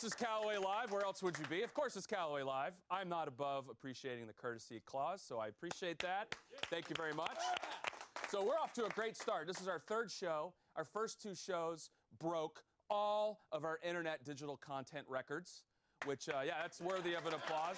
This 0.00 0.12
is 0.12 0.14
Callaway 0.14 0.58
Live. 0.58 0.92
Where 0.92 1.04
else 1.04 1.24
would 1.24 1.36
you 1.40 1.44
be? 1.50 1.64
Of 1.64 1.74
course, 1.74 1.96
it's 1.96 2.06
Callaway 2.06 2.44
Live. 2.44 2.72
I'm 2.88 3.08
not 3.08 3.26
above 3.26 3.64
appreciating 3.68 4.28
the 4.28 4.32
courtesy 4.32 4.80
clause, 4.86 5.20
so 5.26 5.40
I 5.40 5.48
appreciate 5.48 5.98
that. 5.98 6.36
Thank 6.70 6.88
you 6.88 6.94
very 6.94 7.12
much. 7.12 7.36
So, 8.30 8.44
we're 8.44 8.54
off 8.54 8.72
to 8.74 8.84
a 8.84 8.88
great 8.90 9.16
start. 9.16 9.48
This 9.48 9.60
is 9.60 9.66
our 9.66 9.80
third 9.80 10.08
show. 10.08 10.52
Our 10.76 10.84
first 10.84 11.20
two 11.20 11.34
shows 11.34 11.90
broke 12.20 12.62
all 12.88 13.40
of 13.50 13.64
our 13.64 13.80
internet 13.82 14.24
digital 14.24 14.56
content 14.56 15.04
records, 15.08 15.64
which, 16.04 16.28
uh, 16.28 16.42
yeah, 16.46 16.52
that's 16.62 16.80
worthy 16.80 17.14
of 17.14 17.26
an 17.26 17.34
applause. 17.34 17.74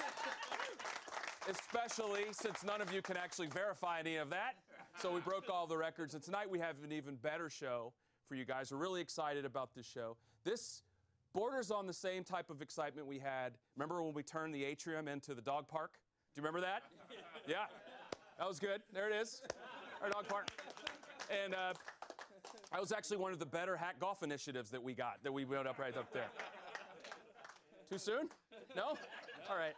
Especially 1.49 2.25
since 2.33 2.63
none 2.63 2.83
of 2.83 2.93
you 2.93 3.01
can 3.01 3.17
actually 3.17 3.47
verify 3.47 3.99
any 3.99 4.17
of 4.17 4.29
that. 4.29 4.57
So, 4.99 5.11
we 5.11 5.21
broke 5.21 5.49
all 5.49 5.67
the 5.67 5.79
records. 5.79 6.13
And 6.13 6.23
tonight 6.23 6.51
we 6.51 6.59
have 6.59 6.77
an 6.85 6.93
even 6.93 7.15
better 7.15 7.49
show 7.49 7.95
for 8.29 8.35
you 8.35 8.45
guys. 8.45 8.71
We're 8.71 8.77
really 8.77 9.01
excited 9.01 9.47
about 9.47 9.71
this 9.75 9.87
show. 9.87 10.19
This 10.45 10.83
borders 11.35 11.71
on 11.71 11.87
the 11.87 11.93
same 11.93 12.25
type 12.25 12.51
of 12.51 12.63
excitement 12.63 13.07
we 13.07 13.19
had. 13.19 13.55
Remember 13.77 14.03
when 14.03 14.15
we 14.15 14.23
turned 14.23 14.55
the 14.55 14.65
atrium 14.65 15.09
into 15.09 15.35
the 15.35 15.43
dog 15.43 15.69
park? 15.69 15.93
Do 16.35 16.41
you 16.41 16.47
remember 16.47 16.61
that? 16.67 16.83
Yeah. 17.49 17.65
That 18.39 18.47
was 18.47 18.61
good. 18.61 18.83
There 18.93 19.11
it 19.11 19.15
is. 19.17 19.43
Our 20.03 20.11
dog 20.11 20.29
park. 20.29 20.51
And 21.31 21.55
uh, 21.55 21.73
that 22.71 22.81
was 22.81 22.93
actually 22.93 23.17
one 23.17 23.33
of 23.33 23.39
the 23.39 23.47
better 23.47 23.77
hack 23.77 23.99
golf 23.99 24.23
initiatives 24.23 24.71
that 24.71 24.83
we 24.83 24.95
got, 24.95 25.15
that 25.25 25.33
we 25.33 25.45
built 25.45 25.67
up 25.67 25.79
right 25.79 25.97
up 25.97 26.13
there. 26.13 26.29
Too 27.91 27.99
soon? 27.99 28.29
No? 28.77 28.95
All 29.51 29.57
right. 29.57 29.75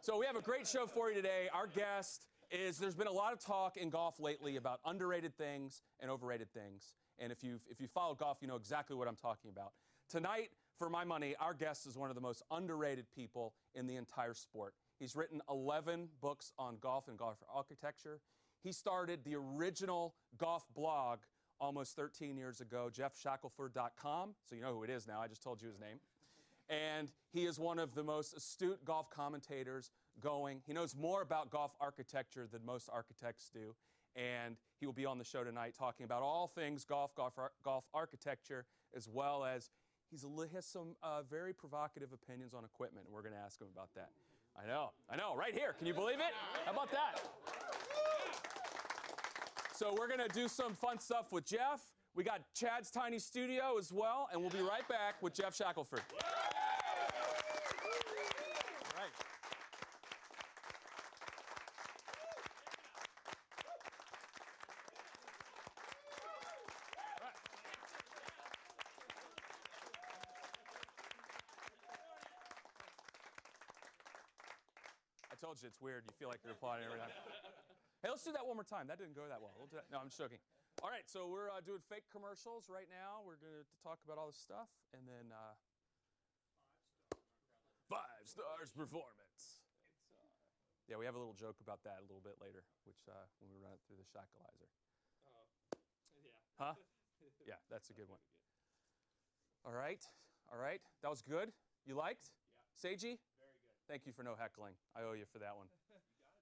So 0.00 0.18
we 0.18 0.26
have 0.26 0.34
a 0.34 0.40
great 0.40 0.66
show 0.66 0.86
for 0.86 1.10
you 1.10 1.14
today. 1.14 1.48
Our 1.52 1.66
guest 1.66 2.26
is 2.50 2.78
there's 2.78 2.96
been 2.96 3.06
a 3.06 3.12
lot 3.12 3.32
of 3.32 3.38
talk 3.38 3.76
in 3.76 3.90
golf 3.90 4.18
lately 4.18 4.56
about 4.56 4.80
underrated 4.84 5.36
things 5.36 5.82
and 6.00 6.10
overrated 6.10 6.52
things. 6.52 6.94
And 7.18 7.30
if 7.30 7.44
you've 7.44 7.62
if 7.70 7.80
you 7.80 7.86
follow 7.86 8.14
golf, 8.14 8.38
you 8.40 8.48
know 8.48 8.56
exactly 8.56 8.96
what 8.96 9.06
I'm 9.06 9.16
talking 9.16 9.50
about. 9.50 9.72
Tonight, 10.10 10.50
for 10.78 10.90
my 10.90 11.04
money, 11.04 11.34
our 11.40 11.54
guest 11.54 11.86
is 11.86 11.96
one 11.96 12.10
of 12.10 12.14
the 12.14 12.20
most 12.20 12.42
underrated 12.50 13.06
people 13.14 13.54
in 13.74 13.86
the 13.86 13.96
entire 13.96 14.34
sport. 14.34 14.74
He's 14.98 15.16
written 15.16 15.40
11 15.50 16.08
books 16.20 16.52
on 16.58 16.78
golf 16.80 17.08
and 17.08 17.18
golf 17.18 17.38
architecture. 17.52 18.20
He 18.62 18.72
started 18.72 19.24
the 19.24 19.36
original 19.36 20.14
golf 20.38 20.64
blog 20.74 21.20
almost 21.60 21.96
13 21.96 22.36
years 22.36 22.60
ago, 22.60 22.90
geoffshackelford.com. 22.92 24.34
So 24.48 24.56
you 24.56 24.62
know 24.62 24.72
who 24.72 24.84
it 24.84 24.90
is 24.90 25.06
now. 25.06 25.20
I 25.20 25.28
just 25.28 25.42
told 25.42 25.62
you 25.62 25.68
his 25.68 25.78
name. 25.78 26.00
And 26.68 27.12
he 27.30 27.44
is 27.44 27.58
one 27.58 27.78
of 27.78 27.94
the 27.94 28.02
most 28.02 28.34
astute 28.34 28.84
golf 28.84 29.10
commentators 29.10 29.90
going. 30.20 30.62
He 30.66 30.72
knows 30.72 30.96
more 30.96 31.22
about 31.22 31.50
golf 31.50 31.72
architecture 31.80 32.48
than 32.50 32.64
most 32.64 32.88
architects 32.92 33.50
do. 33.52 33.74
And 34.16 34.56
he 34.78 34.86
will 34.86 34.92
be 34.92 35.04
on 35.04 35.18
the 35.18 35.24
show 35.24 35.44
tonight 35.44 35.74
talking 35.78 36.04
about 36.04 36.22
all 36.22 36.46
things 36.46 36.84
golf, 36.84 37.14
golf, 37.14 37.34
golf 37.64 37.84
architecture, 37.92 38.64
as 38.96 39.08
well 39.08 39.44
as 39.44 39.70
he's 40.14 40.52
has 40.54 40.64
some 40.64 40.94
uh, 41.02 41.22
very 41.28 41.52
provocative 41.52 42.10
opinions 42.12 42.54
on 42.54 42.64
equipment. 42.64 43.06
And 43.06 43.14
we're 43.14 43.22
going 43.22 43.34
to 43.34 43.40
ask 43.40 43.60
him 43.60 43.66
about 43.74 43.88
that. 43.96 44.10
I 44.56 44.66
know, 44.68 44.90
I 45.10 45.16
know, 45.16 45.34
right 45.36 45.52
here. 45.52 45.74
Can 45.76 45.88
you 45.88 45.94
believe 45.94 46.20
it? 46.20 46.32
How 46.64 46.72
about 46.72 46.92
that? 46.92 47.20
So 49.74 49.92
we're 49.98 50.06
going 50.06 50.20
to 50.20 50.32
do 50.32 50.46
some 50.46 50.74
fun 50.74 51.00
stuff 51.00 51.32
with 51.32 51.44
Geoff. 51.44 51.82
We 52.14 52.22
got 52.22 52.42
Chad's 52.54 52.92
Tiny 52.92 53.18
Studio 53.18 53.76
as 53.76 53.92
well, 53.92 54.28
and 54.30 54.40
we'll 54.40 54.50
be 54.50 54.60
right 54.60 54.86
back 54.88 55.20
with 55.20 55.34
Geoff 55.34 55.56
Shackelford. 55.56 56.02
Right. 58.96 59.10
I 75.32 75.33
told 75.44 75.60
you 75.60 75.68
it's 75.68 75.76
weird. 75.76 76.08
You 76.08 76.16
feel 76.16 76.32
like 76.32 76.40
you're 76.40 76.56
applauding 76.56 76.88
every 76.88 76.96
time. 76.96 77.12
Hey, 78.00 78.08
let's 78.08 78.24
do 78.24 78.32
that 78.32 78.48
one 78.48 78.56
more 78.56 78.64
time. 78.64 78.88
That 78.88 78.96
didn't 78.96 79.12
go 79.12 79.28
that 79.28 79.44
well. 79.44 79.52
We'll 79.60 79.68
do 79.68 79.76
that. 79.76 79.92
No, 79.92 80.00
I'm 80.00 80.08
just 80.08 80.16
joking. 80.16 80.40
All 80.80 80.88
right, 80.88 81.04
so 81.04 81.28
we're 81.28 81.52
uh, 81.52 81.60
doing 81.60 81.84
fake 81.84 82.08
commercials 82.08 82.72
right 82.72 82.88
now. 82.88 83.20
We're 83.28 83.36
going 83.36 83.52
to 83.52 83.68
talk 83.84 84.00
about 84.08 84.16
all 84.16 84.32
this 84.32 84.40
stuff, 84.40 84.72
and 84.96 85.04
then 85.04 85.28
uh, 85.28 85.52
five 87.92 88.24
stars 88.24 88.72
performance. 88.72 89.68
Yeah, 90.88 90.96
we 90.96 91.04
have 91.04 91.12
a 91.12 91.20
little 91.20 91.36
joke 91.36 91.60
about 91.60 91.84
that 91.84 92.00
a 92.00 92.04
little 92.08 92.24
bit 92.24 92.40
later, 92.40 92.64
which 92.88 93.04
uh, 93.04 93.28
when 93.44 93.52
we 93.52 93.60
run 93.60 93.76
it 93.76 93.84
through 93.84 94.00
the 94.00 94.08
shackalizer. 94.08 94.72
Yeah. 96.24 96.40
Huh? 96.56 96.76
Yeah, 97.44 97.60
that's 97.68 97.92
a 97.92 97.96
good 97.96 98.08
one. 98.08 98.20
All 99.68 99.76
right, 99.76 100.00
all 100.48 100.60
right. 100.60 100.80
That 101.04 101.12
was 101.12 101.20
good. 101.20 101.52
You 101.84 102.00
liked? 102.00 102.32
Yeah. 102.32 102.80
Seiji? 102.80 103.20
Very 103.84 103.92
good. 103.92 103.92
Thank 103.92 104.06
you 104.06 104.12
for 104.12 104.22
no 104.22 104.34
heckling. 104.38 104.74
I 104.96 105.02
owe 105.02 105.12
you 105.12 105.24
for 105.32 105.38
that 105.38 105.56
one. 105.56 105.66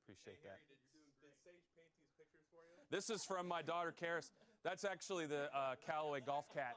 Appreciate 0.04 0.42
that. 0.42 0.58
Did, 0.68 0.78
did 1.22 1.32
Sage 1.44 1.64
paint 1.76 1.90
these 1.98 2.10
pictures 2.18 2.42
for 2.50 2.62
you? 2.62 2.74
This 2.90 3.10
is 3.10 3.24
from 3.24 3.46
my 3.48 3.62
daughter, 3.62 3.92
Karis. 3.92 4.30
That's 4.64 4.84
actually 4.84 5.26
the 5.26 5.50
uh, 5.54 5.74
Callaway 5.86 6.20
golf 6.20 6.52
cat 6.54 6.76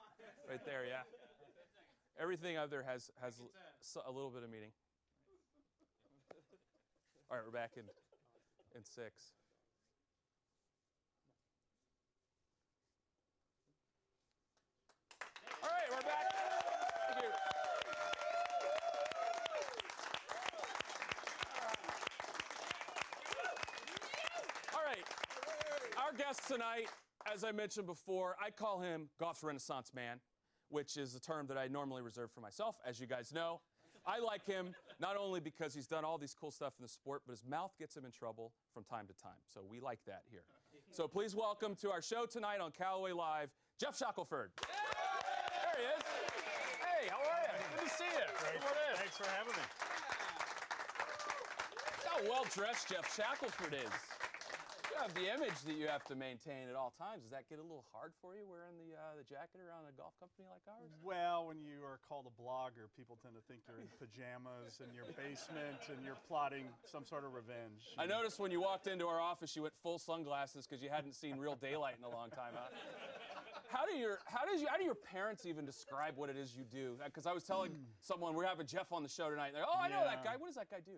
right 0.50 0.64
there, 0.66 0.86
yeah. 0.88 1.04
Everything 2.20 2.56
out 2.56 2.70
there 2.70 2.84
has, 2.84 3.12
has 3.22 3.42
a 4.08 4.12
little 4.12 4.30
bit 4.30 4.44
of 4.44 4.50
meaning. 4.50 4.72
All 7.30 7.38
right, 7.38 7.46
we're 7.46 7.52
back 7.52 7.72
in, 7.76 7.84
in 8.76 8.84
six. 8.84 9.34
All 15.62 15.70
right, 15.70 15.90
we're 15.90 16.02
back. 16.02 16.34
Thank 17.10 17.24
you. 17.24 17.30
All 24.74 24.84
right. 24.86 25.06
Our 25.98 26.14
guest 26.14 26.35
tonight, 26.48 26.88
as 27.32 27.44
I 27.44 27.52
mentioned 27.52 27.88
before, 27.88 28.36
I 28.44 28.52
call 28.52 28.80
him 28.80 29.10
Golf's 29.20 29.44
Renaissance 29.44 29.92
Man, 29.96 30.20
which 30.70 30.98
is 30.98 31.16
a 31.16 31.20
term 31.20 31.48
that 31.48 31.58
I 31.58 31.68
normally 31.68 32.02
reserve 32.02 32.32
for 32.32 32.42
myself, 32.42 32.78
as 32.86 33.00
you 33.00 33.08
guys 33.08 33.34
know. 33.34 33.62
I 34.06 34.20
like 34.20 34.46
him 34.46 34.76
not 35.00 35.18
only 35.18 35.40
because 35.40 35.74
he's 35.74 35.88
done 35.88 36.06
all 36.06 36.20
these 36.20 36.36
cool 36.40 36.52
stuff 36.52 36.74
in 36.78 36.84
the 36.84 36.90
sport, 36.90 37.24
but 37.26 37.32
his 37.32 37.44
mouth 37.44 37.74
gets 37.80 37.98
him 37.98 38.06
in 38.06 38.12
trouble 38.12 38.52
from 38.74 38.84
time 38.84 39.08
to 39.08 39.14
time. 39.14 39.40
So 39.52 39.62
we 39.68 39.80
like 39.80 40.00
that 40.06 40.22
here. 40.30 40.44
So 40.92 41.08
please 41.08 41.36
welcome 41.36 41.76
to 41.82 41.90
our 41.90 42.02
show 42.02 42.26
tonight 42.28 42.60
on 42.62 42.72
Callaway 42.72 43.12
Live, 43.12 43.50
Geoff 43.80 43.98
Shackelford. 43.98 44.52
There 44.62 45.82
he 45.82 45.84
is. 45.98 46.04
Hey, 46.86 47.10
how 47.10 47.18
are 47.18 47.42
you? 47.42 47.80
Good 47.80 47.90
to 47.90 47.96
see 47.96 48.04
you. 48.04 48.26
Great. 48.40 48.98
Thanks 48.98 49.18
for 49.18 49.26
having 49.30 49.54
me. 49.54 49.66
How 52.06 52.30
well 52.30 52.46
dressed 52.54 52.90
Geoff 52.90 53.16
Shackelford 53.16 53.74
is. 53.74 54.15
The 55.14 55.30
image 55.32 55.62
that 55.68 55.78
you 55.78 55.88
have 55.88 56.04
to 56.06 56.16
maintain 56.16 56.68
at 56.68 56.76
all 56.76 56.92
times. 56.98 57.24
Does 57.24 57.32
that 57.32 57.48
get 57.48 57.60
a 57.60 57.62
little 57.62 57.86
hard 57.94 58.12
for 58.20 58.34
you 58.34 58.44
wearing 58.50 58.74
the 58.80 58.98
uh, 58.98 59.14
the 59.20 59.24
jacket 59.24 59.62
around 59.62 59.86
a 59.86 59.94
golf 59.94 60.18
company 60.20 60.48
like 60.50 60.66
ours? 60.66 60.90
Well, 61.04 61.46
when 61.46 61.62
you 61.62 61.86
are 61.86 62.00
called 62.10 62.26
a 62.26 62.34
blogger, 62.36 62.90
people 62.98 63.20
tend 63.22 63.36
to 63.38 63.44
think 63.46 63.62
you're 63.70 63.78
in 63.80 63.92
pajamas 64.02 64.82
in 64.82 64.90
your 64.98 65.06
basement 65.14 65.86
and 65.94 66.04
you're 66.04 66.20
plotting 66.28 66.66
some 66.90 67.06
sort 67.06 67.24
of 67.24 67.38
revenge. 67.38 67.86
I 68.02 68.10
noticed 68.10 68.40
when 68.40 68.50
you 68.50 68.60
walked 68.60 68.88
into 68.88 69.06
our 69.06 69.22
office, 69.22 69.56
you 69.56 69.62
went 69.62 69.78
full 69.84 70.00
sunglasses 70.00 70.66
because 70.66 70.82
you 70.82 70.90
hadn't 70.90 71.14
seen 71.14 71.38
real 71.38 71.56
daylight 71.56 71.96
in 72.00 72.04
a 72.04 72.12
long 72.12 72.34
time. 72.34 72.58
Huh? 72.58 72.74
How 73.70 73.86
do 73.86 73.94
your 73.94 74.20
how 74.26 74.44
does 74.44 74.60
you 74.60 74.68
how 74.68 74.78
do 74.78 74.84
your 74.84 74.96
parents 74.96 75.46
even 75.46 75.66
describe 75.66 76.18
what 76.18 76.30
it 76.30 76.38
is 76.38 76.56
you 76.58 76.66
do? 76.66 76.98
Because 77.04 77.28
I 77.28 77.34
was 77.34 77.44
telling 77.44 77.78
someone 78.02 78.34
we're 78.34 78.50
having 78.50 78.66
Geoff 78.66 78.92
on 78.92 79.04
the 79.04 79.10
show 79.10 79.30
tonight. 79.30 79.52
They're, 79.54 79.68
oh, 79.68 79.80
I 79.80 79.88
know 79.88 80.04
that 80.04 80.24
guy. 80.24 80.34
What 80.38 80.48
does 80.48 80.56
that 80.56 80.72
guy 80.72 80.82
do? 80.84 80.98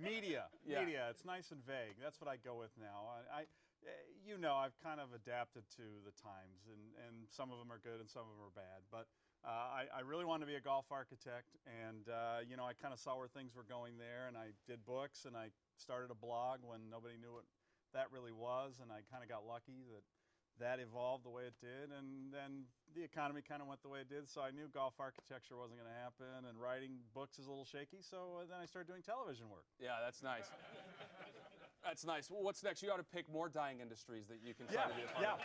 Media. 0.00 0.48
Yeah. 0.64 0.80
Media. 0.80 1.06
It's 1.12 1.24
nice 1.24 1.52
and 1.52 1.60
vague. 1.64 2.00
That's 2.02 2.20
what 2.20 2.32
I 2.32 2.40
go 2.40 2.56
with 2.56 2.72
now. 2.80 3.06
I, 3.12 3.20
I 3.28 3.40
eh, 3.84 3.92
you 4.24 4.40
know, 4.40 4.56
I've 4.56 4.76
kind 4.80 4.98
of 4.98 5.12
adapted 5.12 5.68
to 5.76 5.86
the 6.08 6.14
times, 6.16 6.64
and, 6.72 6.80
and 7.04 7.28
some 7.28 7.52
of 7.52 7.60
them 7.60 7.68
are 7.68 7.78
good 7.78 8.00
and 8.00 8.08
some 8.08 8.24
of 8.24 8.32
them 8.32 8.42
are 8.48 8.56
bad. 8.56 8.80
But 8.88 9.06
uh, 9.44 9.84
I, 9.84 10.00
I 10.00 10.00
really 10.04 10.24
want 10.24 10.40
to 10.40 10.48
be 10.48 10.56
a 10.56 10.64
golf 10.64 10.88
architect, 10.92 11.56
and 11.68 12.08
uh, 12.08 12.44
you 12.44 12.56
know, 12.56 12.64
I 12.64 12.72
kind 12.72 12.92
of 12.92 13.00
saw 13.00 13.16
where 13.16 13.28
things 13.28 13.52
were 13.52 13.68
going 13.68 14.00
there, 14.00 14.28
and 14.28 14.36
I 14.36 14.56
did 14.68 14.84
books, 14.84 15.24
and 15.28 15.36
I 15.36 15.52
started 15.76 16.10
a 16.10 16.18
blog 16.18 16.60
when 16.64 16.88
nobody 16.88 17.16
knew 17.20 17.32
what 17.32 17.48
that 17.92 18.12
really 18.12 18.32
was, 18.32 18.80
and 18.80 18.92
I 18.92 19.04
kind 19.08 19.24
of 19.24 19.28
got 19.28 19.48
lucky 19.48 19.84
that 19.92 20.04
that 20.60 20.78
evolved 20.78 21.24
the 21.24 21.30
way 21.30 21.44
it 21.44 21.54
did, 21.60 21.90
and 21.96 22.32
then 22.32 22.64
the 22.94 23.02
economy 23.02 23.40
kind 23.40 23.62
of 23.62 23.68
went 23.68 23.82
the 23.82 23.88
way 23.88 24.00
it 24.00 24.08
did. 24.08 24.28
So 24.28 24.40
I 24.42 24.50
knew 24.50 24.68
golf 24.72 24.94
architecture 25.00 25.56
wasn't 25.56 25.80
going 25.80 25.90
to 25.90 25.98
happen, 26.00 26.46
and 26.48 26.60
writing 26.60 27.00
books 27.14 27.38
is 27.38 27.46
a 27.46 27.50
little 27.50 27.64
shaky. 27.64 27.98
So 28.00 28.40
uh, 28.40 28.44
then 28.48 28.58
I 28.62 28.66
started 28.66 28.88
doing 28.88 29.02
television 29.02 29.48
work. 29.48 29.64
Yeah, 29.80 29.96
that's 30.04 30.22
nice. 30.22 30.46
That's 31.84 32.04
nice. 32.04 32.30
Well, 32.30 32.42
what's 32.42 32.62
next? 32.62 32.82
You 32.82 32.90
ought 32.90 32.98
to 32.98 33.08
pick 33.08 33.30
more 33.32 33.48
dying 33.48 33.80
industries 33.80 34.26
that 34.28 34.38
you 34.44 34.52
can 34.54 34.66
try 34.66 34.84
to 34.84 34.94
be 34.94 35.02
a 35.02 35.06
part 35.06 35.24
of. 35.24 35.38
yeah. 35.40 35.44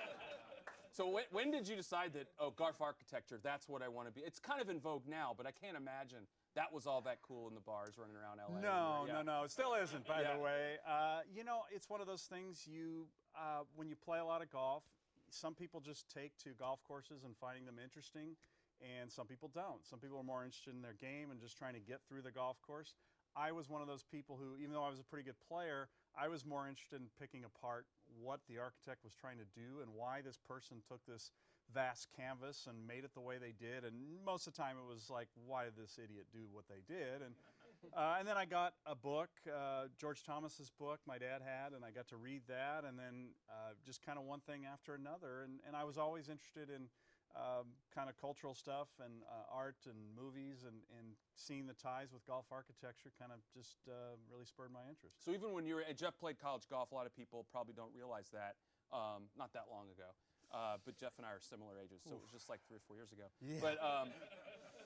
So 0.92 1.10
when, 1.10 1.24
when 1.32 1.52
did 1.52 1.68
you 1.68 1.76
decide 1.76 2.14
that 2.14 2.28
oh 2.40 2.52
golf 2.52 2.80
architecture 2.80 3.38
that's 3.44 3.68
what 3.68 3.82
I 3.82 3.88
want 3.90 4.08
to 4.08 4.14
be? 4.14 4.22
It's 4.22 4.40
kind 4.40 4.62
of 4.62 4.70
in 4.70 4.80
vogue 4.80 5.04
now, 5.10 5.34
but 5.36 5.46
I 5.46 5.52
can't 5.52 5.76
imagine 5.76 6.20
that 6.56 6.72
was 6.72 6.88
all 6.88 7.02
that 7.02 7.20
cool 7.22 7.50
in 7.50 7.54
the 7.56 7.60
bars 7.62 7.96
running 7.98 8.16
around 8.16 8.40
LA. 8.40 8.62
No, 8.62 9.04
Yeah. 9.08 9.14
no, 9.16 9.22
no. 9.22 9.44
It 9.44 9.52
still 9.52 9.74
isn't, 9.76 10.08
by 10.08 10.22
Yeah. 10.22 10.36
the 10.36 10.40
way. 10.40 10.78
Uh, 10.88 11.20
you 11.34 11.44
know, 11.44 11.64
it's 11.70 11.90
one 11.90 12.00
of 12.00 12.08
those 12.08 12.24
things 12.24 12.66
you, 12.66 13.08
uh, 13.38 13.64
when 13.76 13.90
you 13.90 13.96
play 13.98 14.20
a 14.20 14.26
lot 14.26 14.42
of 14.42 14.50
golf, 14.50 14.84
some 15.30 15.56
people 15.56 15.80
just 15.80 16.06
take 16.10 16.38
to 16.44 16.50
golf 16.58 16.80
courses 16.88 17.24
and 17.24 17.36
finding 17.38 17.66
them 17.66 17.80
interesting. 17.82 18.36
and 18.82 19.12
some 19.12 19.26
people 19.26 19.50
don't. 19.54 19.86
Some 19.88 20.00
people 20.00 20.20
are 20.20 20.24
more 20.24 20.44
interested 20.44 20.74
in 20.74 20.82
their 20.82 20.98
game 21.00 21.32
and 21.32 21.40
just 21.40 21.58
trying 21.58 21.74
to 21.76 21.80
get 21.80 22.02
through 22.08 22.22
the 22.22 22.32
golf 22.32 22.62
course. 22.62 22.94
I 23.36 23.52
was 23.52 23.70
one 23.70 23.82
of 23.82 23.88
those 23.88 24.04
people 24.04 24.40
who, 24.40 24.56
even 24.62 24.74
though 24.74 24.84
I 24.84 24.90
was 24.90 25.00
a 25.00 25.04
pretty 25.04 25.24
good 25.24 25.40
player, 25.48 25.88
I 26.16 26.28
was 26.28 26.46
more 26.46 26.68
interested 26.68 27.02
in 27.02 27.08
picking 27.20 27.44
apart 27.44 27.86
what 28.22 28.40
the 28.48 28.60
architect 28.60 29.04
was 29.04 29.14
trying 29.14 29.38
to 29.40 29.48
do 29.56 29.80
and 29.82 29.92
why 29.94 30.22
this 30.24 30.40
person 30.48 30.78
took 30.88 31.04
this 31.06 31.32
vast 31.74 32.08
canvas 32.16 32.68
and 32.68 32.88
made 32.88 33.04
it 33.04 33.12
the 33.14 33.20
way 33.24 33.36
they 33.38 33.52
did. 33.52 33.84
And 33.84 33.96
most 34.24 34.48
of 34.48 34.54
the 34.54 34.62
time, 34.62 34.76
it 34.80 34.88
was 34.88 35.10
like, 35.10 35.28
why 35.36 35.66
did 35.66 35.76
this 35.76 36.00
idiot 36.00 36.28
do 36.32 36.48
what 36.52 36.64
they 36.72 36.80
did? 36.88 37.20
And 37.24 37.36
uh, 37.96 38.16
and 38.20 38.28
then 38.28 38.38
I 38.38 38.46
got 38.46 38.74
a 38.86 38.96
book, 38.96 39.30
uh, 39.48 39.88
George 40.00 40.24
Thomas's 40.24 40.72
book, 40.80 41.00
my 41.06 41.18
dad 41.18 41.42
had, 41.44 41.74
and 41.74 41.84
I 41.84 41.92
got 41.92 42.08
to 42.10 42.18
read 42.18 42.42
that, 42.48 42.84
and 42.88 42.98
then 42.98 43.36
uh, 43.50 43.74
just 43.86 44.02
kind 44.06 44.18
of 44.18 44.26
one 44.26 44.40
thing 44.42 44.66
after 44.66 44.96
another. 44.96 45.44
And, 45.44 45.60
and 45.68 45.76
I 45.76 45.84
was 45.84 45.98
always 45.98 46.30
interested 46.30 46.70
in 46.70 46.88
um, 47.36 47.76
kind 47.94 48.08
of 48.08 48.16
cultural 48.16 48.56
stuff 48.56 48.88
and 49.04 49.22
uh, 49.28 49.52
art 49.52 49.84
and 49.86 49.98
movies, 50.16 50.64
and, 50.64 50.82
and 50.98 51.20
seeing 51.36 51.68
the 51.68 51.76
ties 51.76 52.14
with 52.14 52.26
golf 52.26 52.46
architecture 52.52 53.12
kind 53.20 53.32
of 53.32 53.44
just 53.54 53.76
uh, 53.88 54.16
really 54.32 54.46
spurred 54.46 54.72
my 54.72 54.88
interest. 54.88 55.20
So 55.24 55.32
even 55.32 55.52
when 55.52 55.66
you 55.66 55.76
were, 55.76 55.84
and 55.84 55.98
Geoff 55.98 56.18
played 56.18 56.40
college 56.40 56.64
golf, 56.70 56.92
a 56.92 56.96
lot 56.96 57.06
of 57.06 57.16
people 57.16 57.46
probably 57.52 57.74
don't 57.76 57.94
realize 57.94 58.32
that. 58.32 58.56
Um, 58.94 59.28
not 59.36 59.52
that 59.54 59.66
long 59.68 59.90
ago. 59.90 60.14
Uh, 60.54 60.78
but 60.86 60.96
Geoff 60.96 61.18
and 61.18 61.26
I 61.26 61.34
are 61.34 61.42
similar 61.42 61.76
ages, 61.82 62.06
so 62.06 62.14
Oof. 62.14 62.22
it 62.22 62.24
was 62.24 62.32
just 62.32 62.48
like 62.48 62.62
three 62.70 62.78
or 62.78 62.86
four 62.88 62.96
years 62.96 63.12
ago. 63.12 63.28
Yeah. 63.42 63.60
But 63.60 63.82
um, 63.82 64.14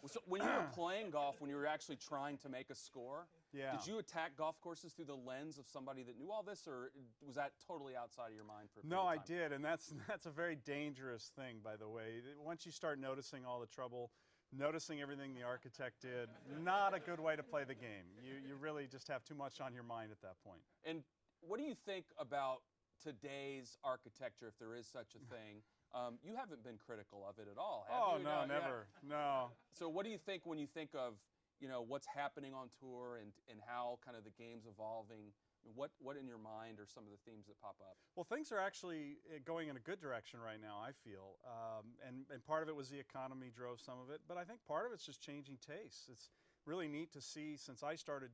so 0.08 0.20
when 0.26 0.42
you 0.42 0.48
were 0.48 0.68
playing 0.74 1.12
golf, 1.12 1.42
when 1.42 1.50
you 1.50 1.56
were 1.56 1.66
actually 1.66 1.98
trying 1.98 2.38
to 2.38 2.50
make 2.50 2.70
a 2.70 2.76
score, 2.76 3.28
yeah. 3.54 3.72
did 3.72 3.88
you 3.88 4.00
attack 4.00 4.38
golf 4.38 4.60
courses 4.62 4.94
through 4.94 5.06
the 5.06 5.16
lens 5.16 5.58
of 5.58 5.68
somebody 5.68 6.04
that 6.04 6.18
knew 6.18 6.32
all 6.32 6.44
this, 6.44 6.68
or 6.68 6.92
was 7.26 7.36
that 7.36 7.52
totally 7.68 7.96
outside 7.96 8.28
of 8.28 8.36
your 8.36 8.46
mind 8.46 8.70
for? 8.74 8.86
No, 8.88 9.02
I 9.02 9.18
did, 9.18 9.52
and 9.52 9.64
that's 9.64 9.94
that's 10.08 10.26
a 10.26 10.32
very 10.32 10.58
dangerous 10.66 11.32
thing, 11.36 11.58
by 11.64 11.76
the 11.76 11.88
way. 11.88 12.22
Once 12.44 12.66
you 12.66 12.72
start 12.72 13.00
noticing 13.00 13.46
all 13.46 13.60
the 13.60 13.68
trouble, 13.68 14.12
noticing 14.58 15.02
everything 15.02 15.34
the 15.34 15.44
architect 15.44 16.02
did, 16.02 16.30
not 16.64 16.96
a 16.96 17.00
good 17.00 17.20
way 17.20 17.36
to 17.36 17.44
play 17.44 17.64
the 17.64 17.76
game. 17.76 18.06
You 18.24 18.34
you 18.48 18.56
really 18.56 18.88
just 18.88 19.08
have 19.08 19.24
too 19.24 19.36
much 19.36 19.62
on 19.62 19.74
your 19.74 19.84
mind 19.84 20.12
at 20.12 20.22
that 20.22 20.36
point. 20.46 20.62
And 20.86 21.04
what 21.42 21.60
do 21.60 21.66
you 21.66 21.76
think 21.86 22.06
about 22.18 22.62
today's 23.02 23.78
architecture, 23.84 24.48
if 24.48 24.58
there 24.60 24.76
is 24.76 24.88
such 24.88 25.16
a 25.16 25.34
thing? 25.34 25.62
Um, 25.94 26.20
you 26.24 26.36
haven't 26.36 26.64
been 26.64 26.78
critical 26.78 27.26
of 27.28 27.40
it 27.40 27.50
at 27.50 27.58
all, 27.58 27.88
have 27.90 27.98
oh, 27.98 28.18
you? 28.18 28.24
no, 28.24 28.46
no 28.46 28.54
never. 28.54 28.88
Yeah. 29.02 29.10
No. 29.10 29.50
So 29.74 29.90
what 29.90 30.06
do 30.06 30.12
you 30.12 30.20
think 30.20 30.46
when 30.46 30.60
you 30.60 30.68
think 30.68 30.92
of, 30.94 31.16
you 31.60 31.68
know, 31.68 31.82
what's 31.82 32.06
happening 32.06 32.54
on 32.54 32.70
tour 32.80 33.18
and, 33.22 33.32
and 33.50 33.60
how 33.66 33.98
kind 34.06 34.16
of 34.16 34.24
the 34.24 34.34
game's 34.38 34.66
evolving? 34.70 35.34
What, 35.76 35.92
what 36.00 36.16
in 36.16 36.26
your 36.26 36.38
mind 36.38 36.80
are 36.80 36.88
some 36.88 37.04
of 37.04 37.12
the 37.12 37.20
themes 37.26 37.48
that 37.48 37.60
pop 37.60 37.76
up? 37.82 37.98
Well, 38.16 38.24
things 38.24 38.52
are 38.52 38.60
actually 38.60 39.18
eh, 39.28 39.40
going 39.44 39.68
in 39.68 39.76
a 39.76 39.84
good 39.84 40.00
direction 40.00 40.40
right 40.40 40.62
now, 40.62 40.80
I 40.80 40.96
feel. 41.04 41.36
Um, 41.44 41.98
and, 42.08 42.24
and 42.32 42.46
part 42.46 42.64
of 42.64 42.70
it 42.70 42.76
was 42.76 42.90
the 42.90 43.00
economy 43.00 43.52
drove 43.52 43.82
some 43.82 44.00
of 44.00 44.10
it, 44.14 44.22
but 44.28 44.38
I 44.38 44.46
think 44.46 44.60
part 44.68 44.86
of 44.86 44.94
it's 44.94 45.06
just 45.06 45.22
changing 45.22 45.58
tastes. 45.60 46.08
It's 46.10 46.30
really 46.66 46.88
neat 46.88 47.12
to 47.14 47.22
see 47.22 47.58
since 47.58 47.84
I 47.84 47.96
started 47.96 48.30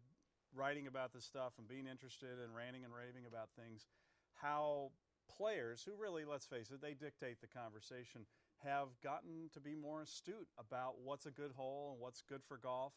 writing 0.54 0.88
about 0.88 1.14
this 1.14 1.26
stuff 1.26 1.54
and 1.58 1.68
being 1.68 1.88
interested 1.88 2.40
and 2.44 2.56
ranting 2.56 2.84
and 2.84 2.94
raving 2.94 3.26
about 3.28 3.50
things, 3.58 3.88
how 4.36 4.92
players 5.38 5.84
who 5.84 5.92
really, 6.00 6.26
let's 6.26 6.46
face 6.46 6.72
it, 6.72 6.82
they 6.82 6.94
dictate 6.94 7.42
the 7.42 7.48
conversation, 7.48 8.26
have 8.64 8.88
gotten 9.04 9.50
to 9.54 9.60
be 9.60 9.76
more 9.76 10.02
astute 10.02 10.48
about 10.58 10.96
what's 11.04 11.26
a 11.26 11.32
good 11.32 11.52
hole 11.52 11.92
and 11.94 12.02
what's 12.02 12.22
good 12.22 12.44
for 12.48 12.58
golf. 12.58 12.94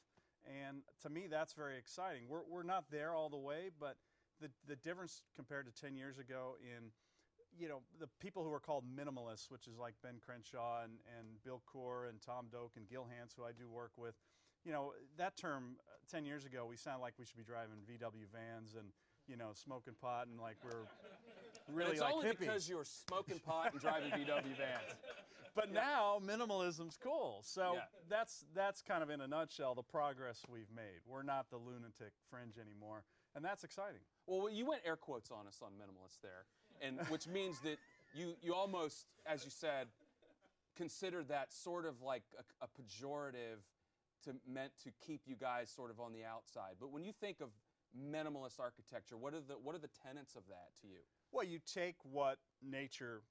And 0.47 0.83
to 1.03 1.11
me, 1.11 1.27
that's 1.29 1.53
very 1.53 1.77
exciting. 1.77 2.23
We're, 2.29 2.47
we're 2.49 2.63
not 2.63 2.85
there 2.91 3.15
all 3.15 3.29
the 3.29 3.37
way, 3.39 3.71
but 3.79 3.97
the, 4.41 4.51
the 4.67 4.77
difference 4.77 5.23
compared 5.37 5.67
to 5.67 5.73
10 5.73 5.97
years 5.97 6.19
ago 6.19 6.57
in, 6.63 6.91
you 7.59 7.69
know, 7.69 7.81
the 7.99 8.09
people 8.21 8.45
who 8.45 8.53
are 8.53 8.61
called 8.61 8.85
minimalists, 8.85 9.51
which 9.51 9.67
is 9.67 9.77
like 9.79 9.95
Ben 10.03 10.21
Crenshaw 10.25 10.85
and, 10.85 10.93
and 11.19 11.43
Bill 11.45 11.63
Coore 11.67 12.09
and 12.09 12.23
Tom 12.23 12.47
Doak 12.51 12.73
and 12.77 12.89
Gil 12.89 13.07
Hanse, 13.11 13.35
who 13.37 13.45
I 13.45 13.53
do 13.53 13.69
work 13.69 13.93
with, 13.97 14.15
you 14.65 14.73
know, 14.73 14.93
that 15.17 15.37
term 15.37 15.77
uh, 15.89 15.97
10 16.11 16.25
years 16.25 16.45
ago, 16.45 16.67
we 16.67 16.77
sound 16.77 17.03
like 17.03 17.15
we 17.19 17.25
should 17.25 17.37
be 17.37 17.45
driving 17.45 17.77
VW 17.89 18.29
vans 18.33 18.75
and, 18.75 18.89
you 19.29 19.37
know, 19.37 19.51
smoking 19.55 19.95
pot 20.01 20.27
and 20.27 20.41
like 20.41 20.57
we're 20.65 20.87
really 21.75 21.93
it's 21.93 22.01
like 22.01 22.15
only 22.15 22.29
hippies. 22.29 22.39
because 22.39 22.69
you're 22.69 22.85
smoking 22.85 23.39
pot 23.41 23.73
and 23.73 23.81
driving 23.81 24.11
VW 24.13 24.57
vans. 24.57 24.95
But 25.55 25.69
Yeah. 25.69 25.81
now 25.81 26.21
minimalism's 26.25 26.97
cool. 27.03 27.41
So 27.45 27.75
Yeah. 27.75 27.81
that's 28.09 28.45
that's 28.55 28.83
kind 28.83 29.03
of 29.03 29.11
in 29.11 29.21
a 29.21 29.27
nutshell 29.29 29.75
the 29.75 29.83
progress 29.83 30.41
we've 30.51 30.71
made. 30.75 31.01
We're 31.07 31.23
not 31.23 31.51
the 31.51 31.59
lunatic 31.59 32.13
fringe 32.31 32.59
anymore, 32.59 33.05
and 33.35 33.45
that's 33.45 33.65
exciting. 33.65 34.01
Well, 34.27 34.49
you 34.51 34.67
went 34.67 34.83
air 34.85 34.97
quotes 34.97 35.31
on 35.31 35.47
us 35.47 35.61
on 35.63 35.73
minimalist 35.73 36.21
there, 36.23 36.45
and 36.81 36.99
which 37.09 37.27
means 37.27 37.61
that 37.61 37.79
you 38.15 38.35
you 38.43 38.55
almost, 38.55 39.07
as 39.27 39.45
you 39.45 39.51
said, 39.51 39.89
consider 40.77 41.23
that 41.25 41.53
sort 41.53 41.85
of 41.85 42.01
like 42.03 42.23
a, 42.39 42.65
a 42.65 42.69
pejorative 42.69 43.59
to 44.25 44.35
meant 44.47 44.73
to 44.85 44.91
keep 45.07 45.23
you 45.27 45.37
guys 45.37 45.71
sort 45.71 45.91
of 45.91 46.01
on 46.01 46.13
the 46.13 46.25
outside. 46.25 46.75
But 46.81 46.91
when 46.93 47.05
you 47.05 47.13
think 47.13 47.41
of 47.41 47.51
minimalist 47.97 48.61
architecture, 48.61 49.17
what 49.17 49.35
are 49.35 49.41
the 49.41 49.55
what 49.55 49.75
are 49.75 49.79
the 49.79 49.91
tenets 50.05 50.37
of 50.37 50.43
that 50.49 50.71
to 50.81 50.87
you? 50.87 51.01
Well, 51.33 51.45
you 51.45 51.59
take 51.65 51.97
what 52.03 52.39
nature 52.63 53.23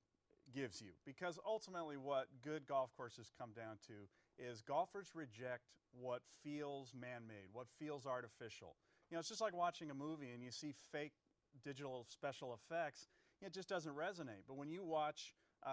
gives 0.54 0.82
you 0.82 0.92
because 1.06 1.38
ultimately 1.46 1.98
what 1.98 2.28
good 2.42 2.66
golf 2.68 2.96
courses 2.96 3.32
come 3.38 3.52
down 3.52 3.78
to 3.88 4.08
is 4.42 4.62
golfers 4.62 5.12
reject 5.14 5.64
what 5.92 6.22
feels 6.44 6.94
man-made, 6.94 7.48
what 7.52 7.68
feels 7.80 8.06
artificial. 8.06 8.76
You 9.10 9.16
know, 9.16 9.20
it's 9.20 9.30
just 9.30 9.42
like 9.42 9.56
watching 9.56 9.90
a 9.90 9.94
movie 9.94 10.32
and 10.32 10.44
you 10.44 10.52
see 10.52 10.74
fake 10.92 11.14
digital 11.64 12.06
special 12.08 12.54
effects, 12.54 13.08
it 13.42 13.54
just 13.54 13.68
doesn't 13.68 13.96
resonate. 13.96 14.44
But 14.48 14.58
when 14.58 14.70
you 14.70 14.84
watch 14.84 15.34
uh, 15.66 15.70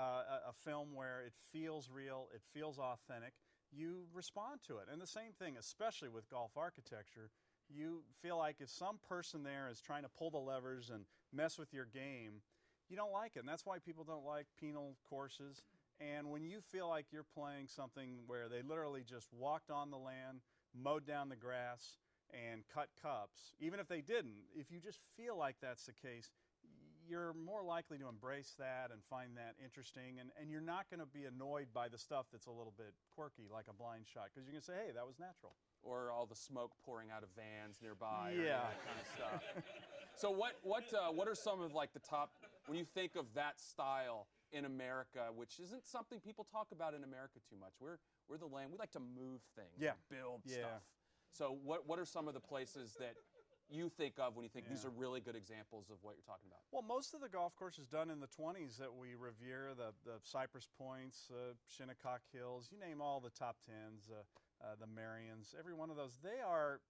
a, 0.47 0.51
a 0.51 0.53
film 0.65 0.95
where 0.95 1.23
it 1.23 1.33
feels 1.53 1.91
real, 1.91 2.29
it 2.35 2.41
feels 2.53 2.79
authentic, 2.79 3.35
you 3.73 4.05
respond 4.15 4.61
to 4.69 4.79
it. 4.79 4.87
And 4.91 5.01
the 5.01 5.07
same 5.07 5.33
thing, 5.39 5.57
especially 5.59 6.09
with 6.09 6.29
golf 6.31 6.53
architecture, 6.57 7.31
you 7.75 8.03
feel 8.23 8.39
like 8.39 8.57
if 8.61 8.71
some 8.71 8.99
person 9.09 9.43
there 9.43 9.69
is 9.71 9.81
trying 9.81 10.03
to 10.03 10.09
pull 10.09 10.31
the 10.31 10.39
levers 10.39 10.91
and 10.91 11.05
mess 11.33 11.59
with 11.59 11.73
your 11.73 11.87
game, 11.87 12.43
you 12.89 12.97
don't 12.97 13.13
like 13.13 13.33
it. 13.37 13.41
And 13.41 13.49
that's 13.49 13.67
why 13.67 13.79
people 13.79 14.05
don't 14.05 14.25
like 14.25 14.47
penal 14.61 14.97
courses. 15.09 15.63
And 16.01 16.31
when 16.31 16.45
you 16.45 16.61
feel 16.61 16.89
like 16.89 17.07
you're 17.13 17.27
playing 17.35 17.69
something 17.69 18.19
where 18.27 18.49
they 18.49 18.63
literally 18.63 19.03
just 19.09 19.29
walked 19.33 19.71
on 19.71 19.91
the 19.91 19.99
land, 19.99 20.41
mowed 20.75 21.07
down 21.07 21.29
the 21.29 21.37
grass, 21.37 21.99
and 22.33 22.65
cut 22.73 22.89
cups, 23.01 23.55
even 23.61 23.79
if 23.79 23.87
they 23.87 24.01
didn't, 24.01 24.43
if 24.57 24.73
you 24.73 24.81
just 24.81 24.99
feel 25.17 25.39
like 25.39 25.57
that's 25.63 25.87
the 25.87 25.93
case, 25.93 26.31
you're 27.07 27.35
more 27.35 27.63
likely 27.63 27.99
to 27.99 28.09
embrace 28.09 28.55
that 28.59 28.91
and 28.91 29.05
find 29.11 29.37
that 29.37 29.55
interesting. 29.63 30.19
And, 30.19 30.31
and 30.41 30.51
you're 30.51 30.65
not 30.65 30.91
going 30.91 31.01
to 31.01 31.07
be 31.07 31.25
annoyed 31.25 31.69
by 31.73 31.89
the 31.89 31.99
stuff 31.99 32.27
that's 32.33 32.47
a 32.47 32.51
little 32.51 32.73
bit 32.77 32.95
quirky, 33.15 33.47
like 33.53 33.67
a 33.69 33.75
blind 33.75 34.07
shot, 34.09 34.33
because 34.33 34.49
you're 34.49 34.57
going 34.57 34.65
to 34.65 34.67
say, 34.67 34.79
hey, 34.89 34.93
that 34.95 35.07
was 35.07 35.19
natural. 35.21 35.55
Or 35.85 36.11
all 36.11 36.27
the 36.27 36.35
smoke 36.35 36.73
pouring 36.85 37.11
out 37.11 37.23
of 37.23 37.29
vans 37.37 37.79
nearby, 37.83 38.33
or 38.33 38.43
Yeah. 38.43 38.63
that 38.69 38.85
kind 38.87 38.99
of 39.01 39.07
stuff. 39.07 39.43
so 40.17 40.31
what 40.31 40.55
what 40.63 40.85
uh, 40.95 41.13
what 41.13 41.29
are 41.29 41.35
some 41.35 41.61
of 41.61 41.73
like 41.75 41.93
the 41.93 42.01
top 42.01 42.33
when 42.67 42.79
you 42.79 42.85
think 42.85 43.17
of 43.17 43.27
that 43.35 43.61
style 43.61 44.27
in 44.53 44.65
America, 44.65 45.27
which 45.35 45.59
isn't 45.61 45.85
something 45.87 46.21
people 46.21 46.45
talk 46.51 46.69
about 46.73 46.95
in 46.95 47.05
America 47.05 47.39
too 47.51 47.57
much. 47.61 47.73
We're 47.81 47.99
we're 48.29 48.39
the 48.39 48.47
land 48.47 48.71
we 48.73 48.79
like 48.79 48.93
to 48.93 49.01
move 49.01 49.43
things, 49.55 49.77
Yeah. 49.79 49.93
build 50.11 50.43
Yeah. 50.47 50.55
stuff. 50.55 50.83
So 51.31 51.59
what 51.63 51.87
what 51.87 51.99
are 51.99 52.07
some 52.07 52.29
of 52.29 52.35
the 52.35 52.41
places 52.41 52.95
that 52.99 53.17
you 53.71 53.89
think 53.89 54.19
of 54.19 54.37
when 54.37 54.45
you 54.45 54.51
think 54.51 54.69
these 54.69 54.85
are 54.85 54.91
really 54.91 55.21
good 55.21 55.35
examples 55.35 55.89
of 55.91 55.97
what 56.03 56.15
you're 56.17 56.23
talking 56.25 56.47
about? 56.47 56.61
Well, 56.71 56.83
most 56.83 57.15
of 57.15 57.21
the 57.21 57.29
golf 57.31 57.57
courses 57.57 57.87
done 57.89 58.11
in 58.11 58.21
the 58.21 58.29
20s 58.29 58.77
that 58.77 58.93
we 58.95 59.15
revere, 59.15 59.73
the, 59.75 59.93
the 60.05 60.19
Cypress 60.23 60.69
Points, 60.79 61.31
uh, 61.33 61.55
Shinnecock 61.67 62.21
Hills, 62.31 62.69
you 62.71 62.79
name 62.79 63.01
all 63.01 63.21
the 63.21 63.31
top 63.31 63.57
tens, 63.65 64.11
uh, 64.13 64.23
uh, 64.65 64.77
the 64.81 64.87
Merions, 64.89 65.55
every 65.59 65.75
one 65.75 65.91
of 65.91 65.97
those, 65.97 66.17
they 66.25 66.41
are, 66.41 66.81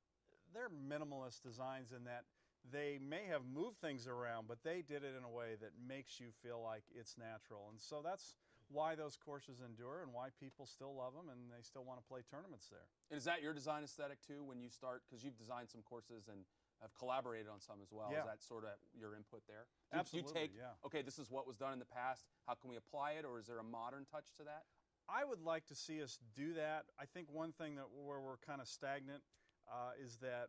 they're 0.55 0.71
minimalist 0.71 1.43
designs 1.43 1.91
in 1.91 2.05
that 2.05 2.25
they 2.71 2.99
may 3.03 3.27
have 3.29 3.43
moved 3.45 3.81
things 3.81 4.07
around, 4.07 4.47
but 4.49 4.63
they 4.63 4.81
did 4.87 5.03
it 5.03 5.13
in 5.19 5.25
a 5.25 5.29
way 5.29 5.59
that 5.61 5.73
makes 5.77 6.21
you 6.21 6.29
feel 6.43 6.63
like 6.63 6.85
it's 6.95 7.19
natural. 7.19 7.69
And 7.69 7.81
so 7.81 8.01
that's 8.01 8.37
why 8.73 8.95
those 8.95 9.19
courses 9.21 9.61
endure 9.61 10.01
and 10.01 10.13
why 10.13 10.29
people 10.41 10.65
still 10.65 10.97
love 10.97 11.13
them 11.13 11.29
and 11.29 11.53
they 11.53 11.61
still 11.61 11.85
want 11.85 12.01
to 12.01 12.07
play 12.07 12.25
tournaments 12.25 12.69
there. 12.71 12.89
And 13.11 13.19
is 13.19 13.25
that 13.25 13.43
your 13.43 13.53
design 13.53 13.85
aesthetic 13.85 14.25
too 14.25 14.41
when 14.45 14.61
you 14.61 14.71
start 14.71 15.03
because 15.05 15.21
you've 15.21 15.37
designed 15.37 15.69
some 15.69 15.83
courses 15.85 16.29
and 16.33 16.49
have 16.81 16.95
collaborated 16.97 17.49
on 17.49 17.61
some 17.61 17.81
as 17.81 17.93
well. 17.93 18.09
Yeah. 18.11 18.25
Is 18.25 18.27
that 18.27 18.43
sort 18.43 18.65
of 18.65 18.77
your 18.97 19.15
input 19.15 19.45
there? 19.47 19.69
Do 19.93 20.01
Absolutely, 20.01 20.33
you 20.33 20.35
take 20.35 20.51
yeah. 20.57 20.77
okay, 20.85 21.03
this 21.03 21.19
is 21.19 21.31
what 21.31 21.47
was 21.47 21.57
done 21.57 21.73
in 21.73 21.79
the 21.79 21.89
past. 21.89 22.25
How 22.49 22.55
can 22.55 22.69
we 22.69 22.77
apply 22.77 23.21
it 23.21 23.25
or 23.25 23.39
is 23.39 23.47
there 23.47 23.61
a 23.61 23.65
modern 23.65 24.05
touch 24.09 24.33
to 24.41 24.45
that? 24.45 24.65
I 25.09 25.25
would 25.25 25.43
like 25.43 25.67
to 25.67 25.75
see 25.75 26.03
us 26.03 26.19
do 26.35 26.55
that. 26.55 26.85
I 26.99 27.05
think 27.05 27.29
one 27.33 27.53
thing 27.53 27.77
that 27.77 27.87
where 27.93 28.21
we're 28.21 28.39
kind 28.47 28.61
of 28.61 28.69
stagnant 28.69 29.23
uh, 29.69 29.93
is 30.03 30.17
that 30.23 30.49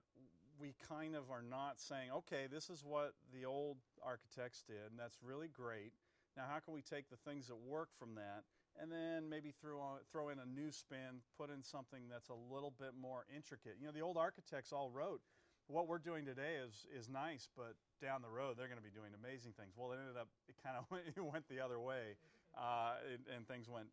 we 0.59 0.73
kind 0.87 1.15
of 1.15 1.29
are 1.29 1.43
not 1.43 1.79
saying, 1.79 2.11
okay, 2.23 2.47
this 2.51 2.69
is 2.69 2.83
what 2.83 3.13
the 3.33 3.45
old 3.45 3.77
architects 4.01 4.63
did, 4.67 4.91
and 4.91 4.99
that's 4.99 5.17
really 5.21 5.49
great. 5.49 5.91
Now, 6.37 6.43
how 6.47 6.59
can 6.59 6.73
we 6.73 6.81
take 6.81 7.09
the 7.09 7.19
things 7.27 7.47
that 7.47 7.57
work 7.57 7.89
from 7.97 8.15
that 8.15 8.43
and 8.79 8.91
then 8.91 9.29
maybe 9.29 9.53
throw 9.61 9.79
throw 10.11 10.29
in 10.29 10.39
a 10.39 10.45
new 10.45 10.71
spin, 10.71 11.23
put 11.39 11.49
in 11.49 11.63
something 11.63 12.07
that's 12.11 12.29
a 12.29 12.39
little 12.53 12.71
bit 12.71 12.91
more 12.99 13.25
intricate? 13.33 13.75
You 13.79 13.87
know, 13.87 13.93
the 13.93 14.03
old 14.03 14.17
architects 14.17 14.71
all 14.71 14.89
wrote, 14.89 15.21
what 15.67 15.87
we're 15.87 15.99
doing 15.99 16.25
today 16.25 16.59
is 16.63 16.87
is 16.91 17.09
nice, 17.09 17.47
but 17.55 17.75
down 18.01 18.21
the 18.21 18.29
road 18.29 18.55
they're 18.57 18.67
going 18.67 18.79
to 18.79 18.83
be 18.83 18.93
doing 18.93 19.11
amazing 19.15 19.53
things. 19.55 19.73
Well, 19.75 19.91
it 19.91 19.99
ended 19.99 20.19
up 20.19 20.27
it 20.47 20.55
kind 20.63 20.75
of 20.77 20.85
went, 20.91 21.03
it 21.07 21.23
went 21.23 21.47
the 21.47 21.59
other 21.59 21.79
way, 21.79 22.19
uh, 22.55 22.99
and, 23.11 23.23
and 23.35 23.47
things 23.47 23.67
went 23.67 23.87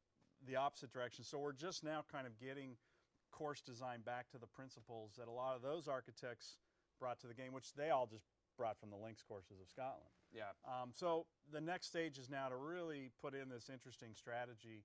the 0.47 0.57
opposite 0.57 0.93
direction. 0.93 1.25
So 1.25 1.39
we're 1.39 1.53
just 1.53 1.85
now 1.85 2.05
kind 2.11 2.27
of 2.27 2.39
getting 2.39 2.77
course 3.31 3.61
design 3.61 4.01
back 4.05 4.31
to 4.31 4.39
the 4.39 4.47
principles 4.47 5.13
that 5.19 5.29
a 5.29 5.33
lot 5.33 5.57
of 5.57 5.63
those 5.63 5.89
architects 5.89 6.59
brought 7.01 7.21
to 7.21 7.27
the 7.27 7.35
game, 7.35 7.53
which 7.53 7.73
they 7.75 7.91
all 7.91 8.07
just 8.07 8.25
brought 8.57 8.79
from 8.79 8.91
the 8.91 8.97
links 8.97 9.23
courses 9.27 9.61
of 9.61 9.69
Scotland. 9.69 10.11
Yeah. 10.33 10.53
Um, 10.67 10.91
so 10.95 11.27
the 11.51 11.61
next 11.61 11.87
stage 11.87 12.19
is 12.19 12.29
now 12.29 12.49
to 12.49 12.57
really 12.57 13.11
put 13.21 13.35
in 13.35 13.49
this 13.49 13.71
interesting 13.73 14.11
strategy 14.15 14.85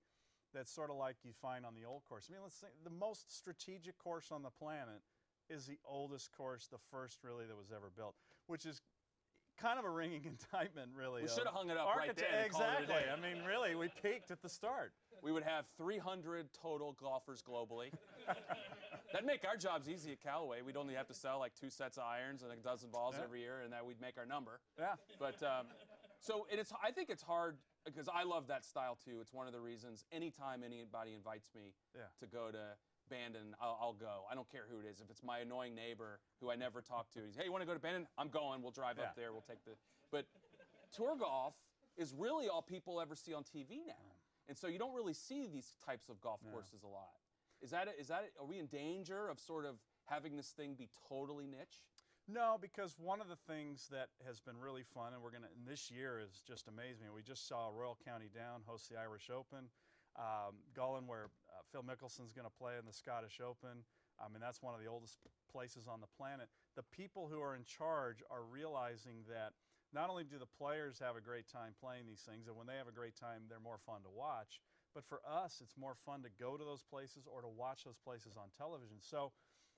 that's 0.54 0.72
sort 0.72 0.90
of 0.90 0.96
like 0.96 1.18
you 1.24 1.32
find 1.42 1.66
on 1.66 1.76
the 1.76 1.86
old 1.86 2.04
course. 2.06 2.28
I 2.30 2.34
mean, 2.34 2.42
let's 2.42 2.56
say 2.56 2.68
the 2.84 2.90
most 2.90 3.36
strategic 3.36 3.98
course 3.98 4.32
on 4.32 4.44
the 4.44 4.50
planet 4.50 5.04
is 5.50 5.66
the 5.66 5.78
oldest 5.86 6.32
course, 6.36 6.68
the 6.68 6.80
first 6.92 7.20
really 7.24 7.46
that 7.46 7.58
was 7.58 7.72
ever 7.72 7.92
built, 7.96 8.16
which 8.48 8.66
is 8.66 8.82
kind 9.60 9.80
of 9.80 9.86
a 9.86 9.90
ringing 9.90 10.24
indictment, 10.54 10.92
really. 10.96 11.24
We 11.24 11.28
should 11.28 11.46
have 11.46 11.54
hung 11.54 11.70
it 11.70 11.78
up 11.78 11.88
right 11.96 12.10
architect- 12.10 12.32
then 12.32 12.44
and 12.46 12.52
called 12.52 12.64
it 12.64 12.68
a 12.68 12.84
Exactly. 12.84 13.12
I 13.12 13.34
mean, 13.34 13.44
really, 13.44 13.76
we 13.76 13.90
peaked 14.02 14.32
at 14.32 14.42
the 14.42 14.50
start. 14.50 14.94
We 15.24 15.32
would 15.32 15.44
have 15.44 15.66
300 15.78 16.48
total 16.54 16.94
golfers 16.94 17.42
globally. 17.42 17.92
That'd 19.12 19.26
make 19.26 19.46
our 19.48 19.58
jobs 19.58 19.90
easy 19.90 20.12
at 20.12 20.22
Callaway. 20.22 20.62
We'd 20.62 20.78
only 20.78 20.94
have 20.94 21.08
to 21.08 21.14
sell 21.14 21.40
like 21.40 21.54
two 21.60 21.70
sets 21.70 21.98
of 21.98 22.04
irons 22.04 22.44
and 22.44 22.52
a 22.52 22.56
dozen 22.58 22.90
balls 22.92 23.16
Yeah. 23.18 23.24
every 23.24 23.42
year, 23.42 23.62
and 23.64 23.72
that 23.74 23.86
we'd 23.86 24.02
make 24.02 24.18
our 24.18 24.26
number. 24.26 24.60
Yeah. 24.78 24.96
But 25.20 25.42
um, 25.44 25.68
so 26.20 26.46
and 26.52 26.60
it's. 26.60 26.72
I 26.84 26.92
think 26.92 27.10
it's 27.10 27.24
hard 27.24 27.58
because 27.86 28.10
I 28.14 28.24
love 28.24 28.48
that 28.48 28.66
style 28.66 28.98
too. 29.04 29.20
It's 29.22 29.34
one 29.34 29.48
of 29.48 29.54
the 29.54 29.60
reasons. 29.62 30.06
Anytime 30.12 30.62
anybody 30.64 31.14
invites 31.14 31.50
me 31.56 31.74
Yeah. 31.96 32.02
to 32.20 32.28
go 32.28 32.52
to 32.52 32.76
Bandon, 33.10 33.56
I'll, 33.62 33.78
I'll 33.82 33.94
go. 33.94 34.24
I 34.30 34.36
don't 34.36 34.50
care 34.52 34.66
who 34.70 34.80
it 34.80 34.86
is. 34.86 35.00
If 35.00 35.10
it's 35.10 35.24
my 35.24 35.40
annoying 35.40 35.74
neighbor 35.74 36.20
who 36.42 36.52
I 36.52 36.56
never 36.56 36.82
talk 36.82 37.10
to, 37.12 37.20
he's 37.26 37.36
hey, 37.36 37.46
you 37.46 37.52
want 37.52 37.62
to 37.62 37.68
go 37.68 37.74
to 37.74 37.80
Bandon? 37.80 38.08
I'm 38.18 38.30
going. 38.30 38.62
We'll 38.62 38.72
drive 38.72 39.00
up 39.00 39.16
there. 39.16 39.32
We'll 39.32 39.46
take 39.48 39.64
the. 39.66 39.72
But 40.12 40.26
tour 40.96 41.16
golf 41.18 41.54
is 41.98 42.14
really 42.18 42.48
all 42.50 42.62
people 42.62 43.00
ever 43.02 43.16
see 43.16 43.34
on 43.34 43.44
TV 43.44 43.82
now, 43.88 43.94
and 44.48 44.58
so 44.58 44.68
you 44.68 44.80
don't 44.80 44.96
really 44.96 45.14
see 45.14 45.48
these 45.48 45.76
types 45.86 46.10
of 46.10 46.22
golf 46.22 46.40
courses 46.52 46.84
a 46.84 46.88
lot. 46.88 47.20
Is 47.62 47.72
that 47.72 47.88
is 48.00 48.08
that 48.08 48.30
are 48.40 48.46
we 48.46 48.60
in 48.60 48.68
danger 48.68 49.28
of 49.28 49.40
sort 49.40 49.66
of 49.66 49.76
having 50.06 50.36
this 50.36 50.50
thing 50.50 50.76
be 50.76 50.90
totally 51.10 51.48
niche? 51.48 51.84
No, 52.28 52.58
because 52.60 53.00
one 53.00 53.22
of 53.22 53.30
the 53.30 53.40
things 53.48 53.88
that 53.90 54.10
has 54.26 54.42
been 54.42 54.60
really 54.60 54.84
fun, 54.84 55.14
and 55.14 55.24
we're 55.24 55.32
gonna, 55.32 55.48
and 55.56 55.66
this 55.66 55.90
year 55.90 56.20
is 56.20 56.44
just 56.46 56.68
amazing. 56.68 57.08
We 57.16 57.24
just 57.24 57.48
saw 57.48 57.72
Royal 57.72 57.98
County 58.04 58.28
Down 58.36 58.62
host 58.68 58.90
the 58.92 59.00
Irish 59.00 59.32
Open, 59.32 59.72
um, 60.20 60.60
Gullane, 60.76 61.08
where 61.08 61.32
uh, 61.48 61.64
Phil 61.72 61.84
Mickelson's 61.84 62.34
going 62.34 62.48
to 62.48 62.58
play 62.60 62.74
in 62.78 62.86
the 62.86 62.92
Scottish 62.92 63.40
Open. 63.40 63.80
I 64.20 64.28
mean, 64.28 64.42
that's 64.42 64.62
one 64.62 64.74
of 64.76 64.82
the 64.82 64.90
oldest 64.90 65.20
places 65.50 65.88
on 65.88 66.02
the 66.02 66.12
planet. 66.18 66.50
The 66.76 66.84
people 66.84 67.30
who 67.32 67.40
are 67.40 67.56
in 67.56 67.64
charge 67.64 68.24
are 68.30 68.44
realizing 68.44 69.24
that 69.30 69.54
not 69.94 70.10
only 70.10 70.24
do 70.24 70.38
the 70.38 70.50
players 70.58 71.00
have 71.00 71.16
a 71.16 71.22
great 71.22 71.48
time 71.48 71.74
playing 71.80 72.08
these 72.08 72.22
things, 72.22 72.48
and 72.48 72.56
when 72.56 72.68
they 72.68 72.76
have 72.76 72.88
a 72.88 72.96
great 72.96 73.16
time, 73.16 73.48
they're 73.50 73.64
more 73.64 73.80
fun 73.86 74.04
to 74.04 74.12
watch. 74.12 74.60
But 74.94 75.06
for 75.06 75.22
us, 75.28 75.62
it's 75.62 75.78
more 75.78 75.96
fun 76.06 76.24
to 76.24 76.30
go 76.40 76.58
to 76.58 76.64
those 76.64 76.84
places 76.84 77.28
or 77.28 77.42
to 77.42 77.48
watch 77.48 77.84
those 77.84 78.00
places 78.02 78.36
on 78.36 78.50
television. 78.58 78.98
So 79.00 79.32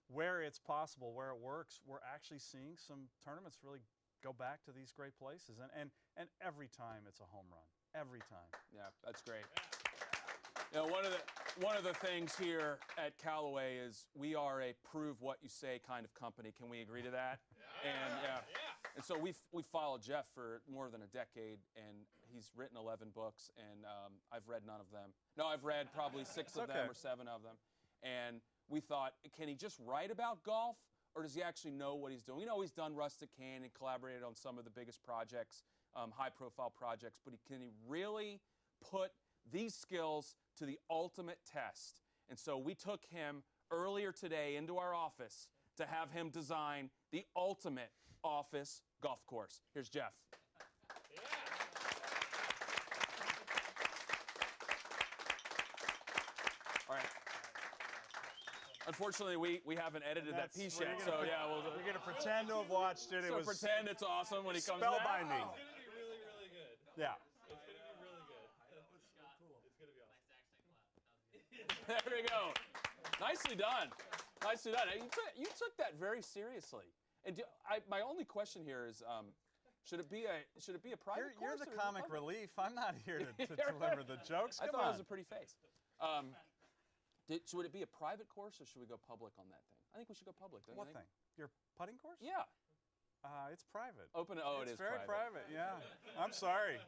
where 0.07 0.41
it's 0.41 0.59
possible, 0.59 1.13
where 1.13 1.29
it 1.29 1.39
works, 1.39 1.81
we're 1.85 2.01
actually 2.01 2.39
seeing 2.39 2.73
some 2.75 3.09
tournaments 3.23 3.59
really 3.63 3.83
go 4.23 4.33
back 4.33 4.63
to 4.65 4.71
these 4.71 4.91
great 4.91 5.17
places. 5.19 5.59
And, 5.61 5.69
and, 5.77 5.89
and 6.17 6.27
every 6.41 6.67
time 6.67 7.05
it's 7.07 7.19
a 7.19 7.29
home 7.29 7.45
run. 7.51 7.67
Every 7.93 8.19
time. 8.29 8.49
Yeah, 8.73 8.89
that's 9.05 9.21
great. 9.21 9.45
You 10.73 10.79
know, 10.79 10.87
one 10.87 11.05
of 11.05 11.11
the 11.11 11.65
one 11.65 11.75
of 11.75 11.83
the 11.83 11.93
things 11.93 12.35
here 12.37 12.77
at 12.97 13.17
Callaway 13.17 13.77
is 13.77 14.05
we 14.13 14.35
are 14.35 14.61
a 14.61 14.73
prove 14.91 15.19
what 15.19 15.37
you 15.41 15.49
say 15.49 15.81
kind 15.85 16.05
of 16.05 16.13
company. 16.13 16.53
Can 16.55 16.69
we 16.69 16.81
agree 16.81 17.01
to 17.01 17.09
that? 17.09 17.39
And 17.83 18.13
yeah. 18.23 18.39
And 18.95 19.03
so 19.03 19.17
we've 19.17 19.39
we 19.51 19.63
followed 19.63 20.01
Geoff 20.03 20.25
for 20.33 20.61
more 20.71 20.89
than 20.89 21.01
a 21.01 21.07
decade, 21.07 21.59
and 21.75 22.05
he's 22.33 22.51
written 22.55 22.77
11 22.77 23.09
books, 23.13 23.51
and 23.57 23.85
um, 23.85 24.13
I've 24.31 24.47
read 24.47 24.61
none 24.65 24.79
of 24.79 24.91
them. 24.91 25.11
No, 25.37 25.45
I've 25.47 25.63
read 25.63 25.87
probably 25.93 26.23
six 26.23 26.55
of 26.55 26.67
them 26.67 26.89
or 26.89 26.93
seven 26.93 27.27
of 27.27 27.43
them. 27.43 27.55
And 28.03 28.41
we 28.69 28.79
thought, 28.79 29.13
can 29.37 29.47
he 29.47 29.55
just 29.55 29.79
write 29.85 30.11
about 30.11 30.43
golf, 30.43 30.77
or 31.15 31.23
does 31.23 31.35
he 31.35 31.41
actually 31.41 31.71
know 31.71 31.95
what 31.95 32.11
he's 32.11 32.23
doing? 32.23 32.41
You 32.41 32.45
know 32.45 32.61
he's 32.61 32.71
done 32.71 32.95
Rustic 32.95 33.29
Canyon, 33.37 33.71
collaborated 33.77 34.23
on 34.23 34.35
some 34.35 34.57
of 34.57 34.63
the 34.63 34.71
biggest 34.71 35.03
projects, 35.03 35.63
um, 35.95 36.11
high-profile 36.15 36.73
projects, 36.77 37.19
but 37.23 37.33
he, 37.33 37.39
can 37.51 37.61
he 37.61 37.71
really 37.87 38.39
put 38.89 39.11
these 39.51 39.73
skills 39.73 40.35
to 40.57 40.65
the 40.65 40.77
ultimate 40.89 41.39
test? 41.51 42.01
And 42.29 42.37
so 42.37 42.57
we 42.57 42.75
took 42.75 43.05
him 43.09 43.43
earlier 43.71 44.11
today 44.11 44.55
into 44.55 44.77
our 44.77 44.93
office 44.93 45.47
to 45.77 45.85
have 45.85 46.11
him 46.11 46.29
design 46.29 46.89
the 47.11 47.25
ultimate 47.35 47.89
office 48.23 48.81
golf 49.01 49.25
course. 49.25 49.61
Here's 49.73 49.89
Geoff. 49.89 50.13
Yeah. 51.13 51.19
All 56.89 56.95
right. 56.95 57.05
Unfortunately, 58.87 59.37
we, 59.37 59.61
we 59.65 59.75
haven't 59.75 60.01
edited 60.09 60.33
that 60.33 60.49
That's- 60.49 60.57
piece 60.57 60.79
we're 60.79 60.89
yet, 60.89 60.97
gonna 61.05 61.11
so 61.11 61.17
pre- 61.21 61.29
yeah, 61.29 61.45
we'll 61.45 61.61
We're 61.77 61.85
going 61.85 61.93
to 61.93 62.01
pretend 62.01 62.47
to 62.49 62.57
have 62.65 62.69
watched 62.73 63.13
it. 63.13 63.21
It 63.21 63.29
so 63.29 63.37
was 63.37 63.45
pretend 63.45 63.85
it's 63.87 64.01
awesome 64.01 64.41
when 64.43 64.55
he 64.57 64.61
comes 64.65 64.81
spellbinding. 64.81 65.29
back. 65.29 65.53
It's 65.53 65.61
gonna 65.61 65.77
be 65.77 65.85
really, 65.93 66.17
really 66.25 66.49
good. 66.49 66.73
Yeah. 66.97 67.13
It's 67.45 67.61
gonna 67.61 67.69
be 67.69 68.01
really 68.01 68.25
good. 68.25 68.49
It's 68.73 68.89
gonna 68.89 69.05
be 69.05 69.21
awesome. 69.21 69.45
There 71.89 72.17
we 72.17 72.25
go. 72.25 72.53
Nicely 73.21 73.55
done. 73.55 73.89
Nicely 74.43 74.71
done. 74.73 74.87
You 74.95 75.09
took, 75.09 75.29
you 75.37 75.45
took 75.57 75.73
that 75.77 75.93
very 75.99 76.21
seriously. 76.21 76.85
And 77.25 77.35
do, 77.35 77.43
I, 77.67 77.79
my 77.89 78.01
only 78.01 78.23
question 78.23 78.63
here 78.63 78.85
is, 78.87 79.03
um, 79.03 79.27
should 79.83 79.99
it 79.99 80.09
be 80.09 80.25
a 80.27 80.43
should 80.59 80.75
it 80.75 80.83
be 80.83 80.91
a 80.91 80.97
private 80.97 81.35
You're, 81.39 81.55
you're 81.55 81.55
course 81.55 81.63
the 81.63 81.71
or 81.71 81.73
is 81.73 81.79
it 81.79 81.81
comic 81.81 82.03
public? 82.03 82.21
relief. 82.21 82.49
I'm 82.59 82.75
not 82.75 82.95
here 83.05 83.19
to, 83.19 83.31
to 83.47 83.55
deliver 83.55 84.03
the 84.03 84.19
jokes. 84.27 84.59
I 84.61 84.67
Come 84.67 84.75
thought 84.75 84.91
on. 84.91 84.93
it 84.95 84.99
was 84.99 85.03
a 85.03 85.09
pretty 85.09 85.23
face. 85.27 85.55
Um, 85.99 86.35
did, 87.27 87.41
should 87.47 87.63
it 87.65 87.73
be 87.73 87.83
a 87.83 87.89
private 87.89 88.27
course 88.29 88.59
or 88.59 88.65
should 88.65 88.79
we 88.79 88.87
go 88.87 88.99
public 88.99 89.33
on 89.39 89.45
that 89.51 89.63
thing? 89.71 89.79
I 89.93 89.97
think 89.97 90.09
we 90.09 90.15
should 90.15 90.27
go 90.27 90.35
public. 90.35 90.65
Don't 90.67 90.77
what 90.77 90.87
you 90.87 90.93
think? 90.93 91.07
thing? 91.07 91.37
Your 91.37 91.49
putting 91.79 91.97
course? 91.97 92.19
Yeah. 92.21 92.43
Uh, 93.23 93.51
it's 93.51 93.63
private. 93.67 94.07
Open. 94.15 94.39
Oh, 94.39 94.61
it's 94.61 94.71
it 94.71 94.73
is 94.75 94.79
very 94.79 94.99
private. 95.05 95.43
Yeah. 95.51 95.75
I'm 96.19 96.31
sorry. 96.31 96.79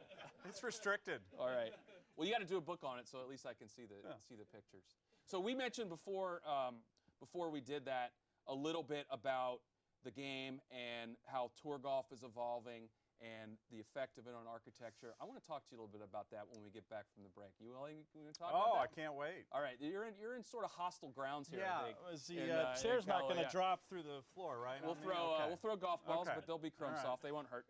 It's 0.48 0.62
restricted. 0.62 1.20
All 1.38 1.48
right. 1.48 1.72
Well, 2.16 2.26
you 2.26 2.32
got 2.32 2.40
to 2.40 2.48
do 2.48 2.56
a 2.56 2.64
book 2.64 2.80
on 2.84 2.98
it, 2.98 3.08
so 3.08 3.20
at 3.20 3.28
least 3.28 3.46
I 3.46 3.52
can 3.52 3.68
see 3.68 3.82
the 3.84 3.96
Yeah. 4.04 4.14
see 4.28 4.34
the 4.36 4.44
pictures. 4.48 4.84
So 5.24 5.40
we 5.40 5.54
mentioned 5.54 5.88
before 5.90 6.40
um, 6.48 6.76
before 7.20 7.50
we 7.50 7.60
did 7.60 7.84
that 7.86 8.12
a 8.48 8.54
little 8.54 8.82
bit 8.82 9.06
about 9.10 9.60
the 10.04 10.10
game 10.10 10.60
and 10.70 11.16
how 11.26 11.50
tour 11.62 11.78
golf 11.78 12.06
is 12.12 12.22
evolving 12.22 12.88
and 13.22 13.54
the 13.70 13.78
effect 13.78 14.18
of 14.18 14.26
it 14.26 14.34
on 14.34 14.50
architecture. 14.50 15.14
I 15.22 15.24
want 15.24 15.38
to 15.38 15.46
talk 15.46 15.62
to 15.62 15.68
you 15.70 15.78
a 15.78 15.80
little 15.80 15.94
bit 15.94 16.02
about 16.02 16.26
that 16.34 16.42
when 16.50 16.58
we 16.66 16.74
get 16.74 16.82
back 16.90 17.06
from 17.14 17.22
the 17.22 17.30
break. 17.30 17.54
You 17.62 17.70
willing 17.70 18.02
to 18.18 18.34
talk 18.34 18.50
about 18.50 18.66
it? 18.66 18.74
Oh, 18.74 18.82
I 18.82 18.90
can't 18.90 19.14
wait. 19.14 19.46
All 19.54 19.62
right, 19.62 19.78
you're 19.78 20.10
in 20.10 20.18
you're 20.18 20.34
in 20.34 20.42
sort 20.42 20.66
of 20.66 20.74
hostile 20.74 21.14
grounds 21.14 21.46
here. 21.46 21.62
I 21.62 21.94
Yeah, 21.94 21.94
the 22.34 22.50
uh, 22.50 22.74
uh, 22.74 22.76
chair's 22.82 23.06
not 23.06 23.30
going 23.30 23.38
to 23.38 23.46
yeah. 23.46 23.54
drop 23.54 23.86
through 23.86 24.02
the 24.02 24.26
floor, 24.34 24.58
right? 24.58 24.82
We'll 24.82 24.98
on 24.98 25.00
me? 25.00 25.06
throw 25.06 25.22
uh, 25.38 25.46
we'll 25.46 25.62
throw 25.62 25.76
golf 25.78 26.02
balls, 26.02 26.26
Okay. 26.26 26.34
but 26.34 26.46
they'll 26.50 26.58
be 26.58 26.74
chrome 26.74 26.98
right. 26.98 27.02
soft. 27.02 27.22
They 27.22 27.30
won't 27.30 27.46
hurt. 27.46 27.64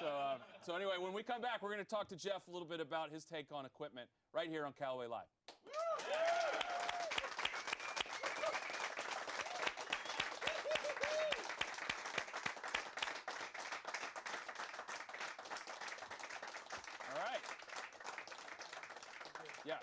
so 0.00 0.08
uh, 0.08 0.40
so 0.64 0.72
anyway, 0.74 0.96
when 0.98 1.12
we 1.12 1.22
come 1.22 1.44
back, 1.44 1.60
we're 1.60 1.72
going 1.72 1.84
to 1.84 1.88
talk 1.88 2.08
to 2.08 2.16
Geoff 2.16 2.48
a 2.48 2.50
little 2.50 2.68
bit 2.68 2.80
about 2.80 3.12
his 3.12 3.24
take 3.24 3.52
on 3.52 3.66
equipment 3.68 4.08
right 4.32 4.48
here 4.48 4.64
on 4.64 4.72
Callaway 4.72 5.06
Live. 5.06 5.28
All 17.14 17.20
right. 17.22 17.40
Yeah. 19.64 19.74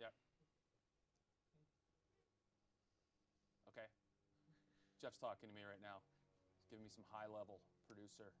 Yeah. 0.00 0.06
Okay. 3.68 3.86
Jeff's 5.06 5.22
talking 5.22 5.46
to 5.46 5.54
me 5.54 5.62
right 5.62 5.78
now. 5.78 6.02
He's 6.58 6.66
giving 6.66 6.82
me 6.82 6.90
some 6.90 7.06
high 7.14 7.30
level 7.30 7.62
producer 7.86 8.34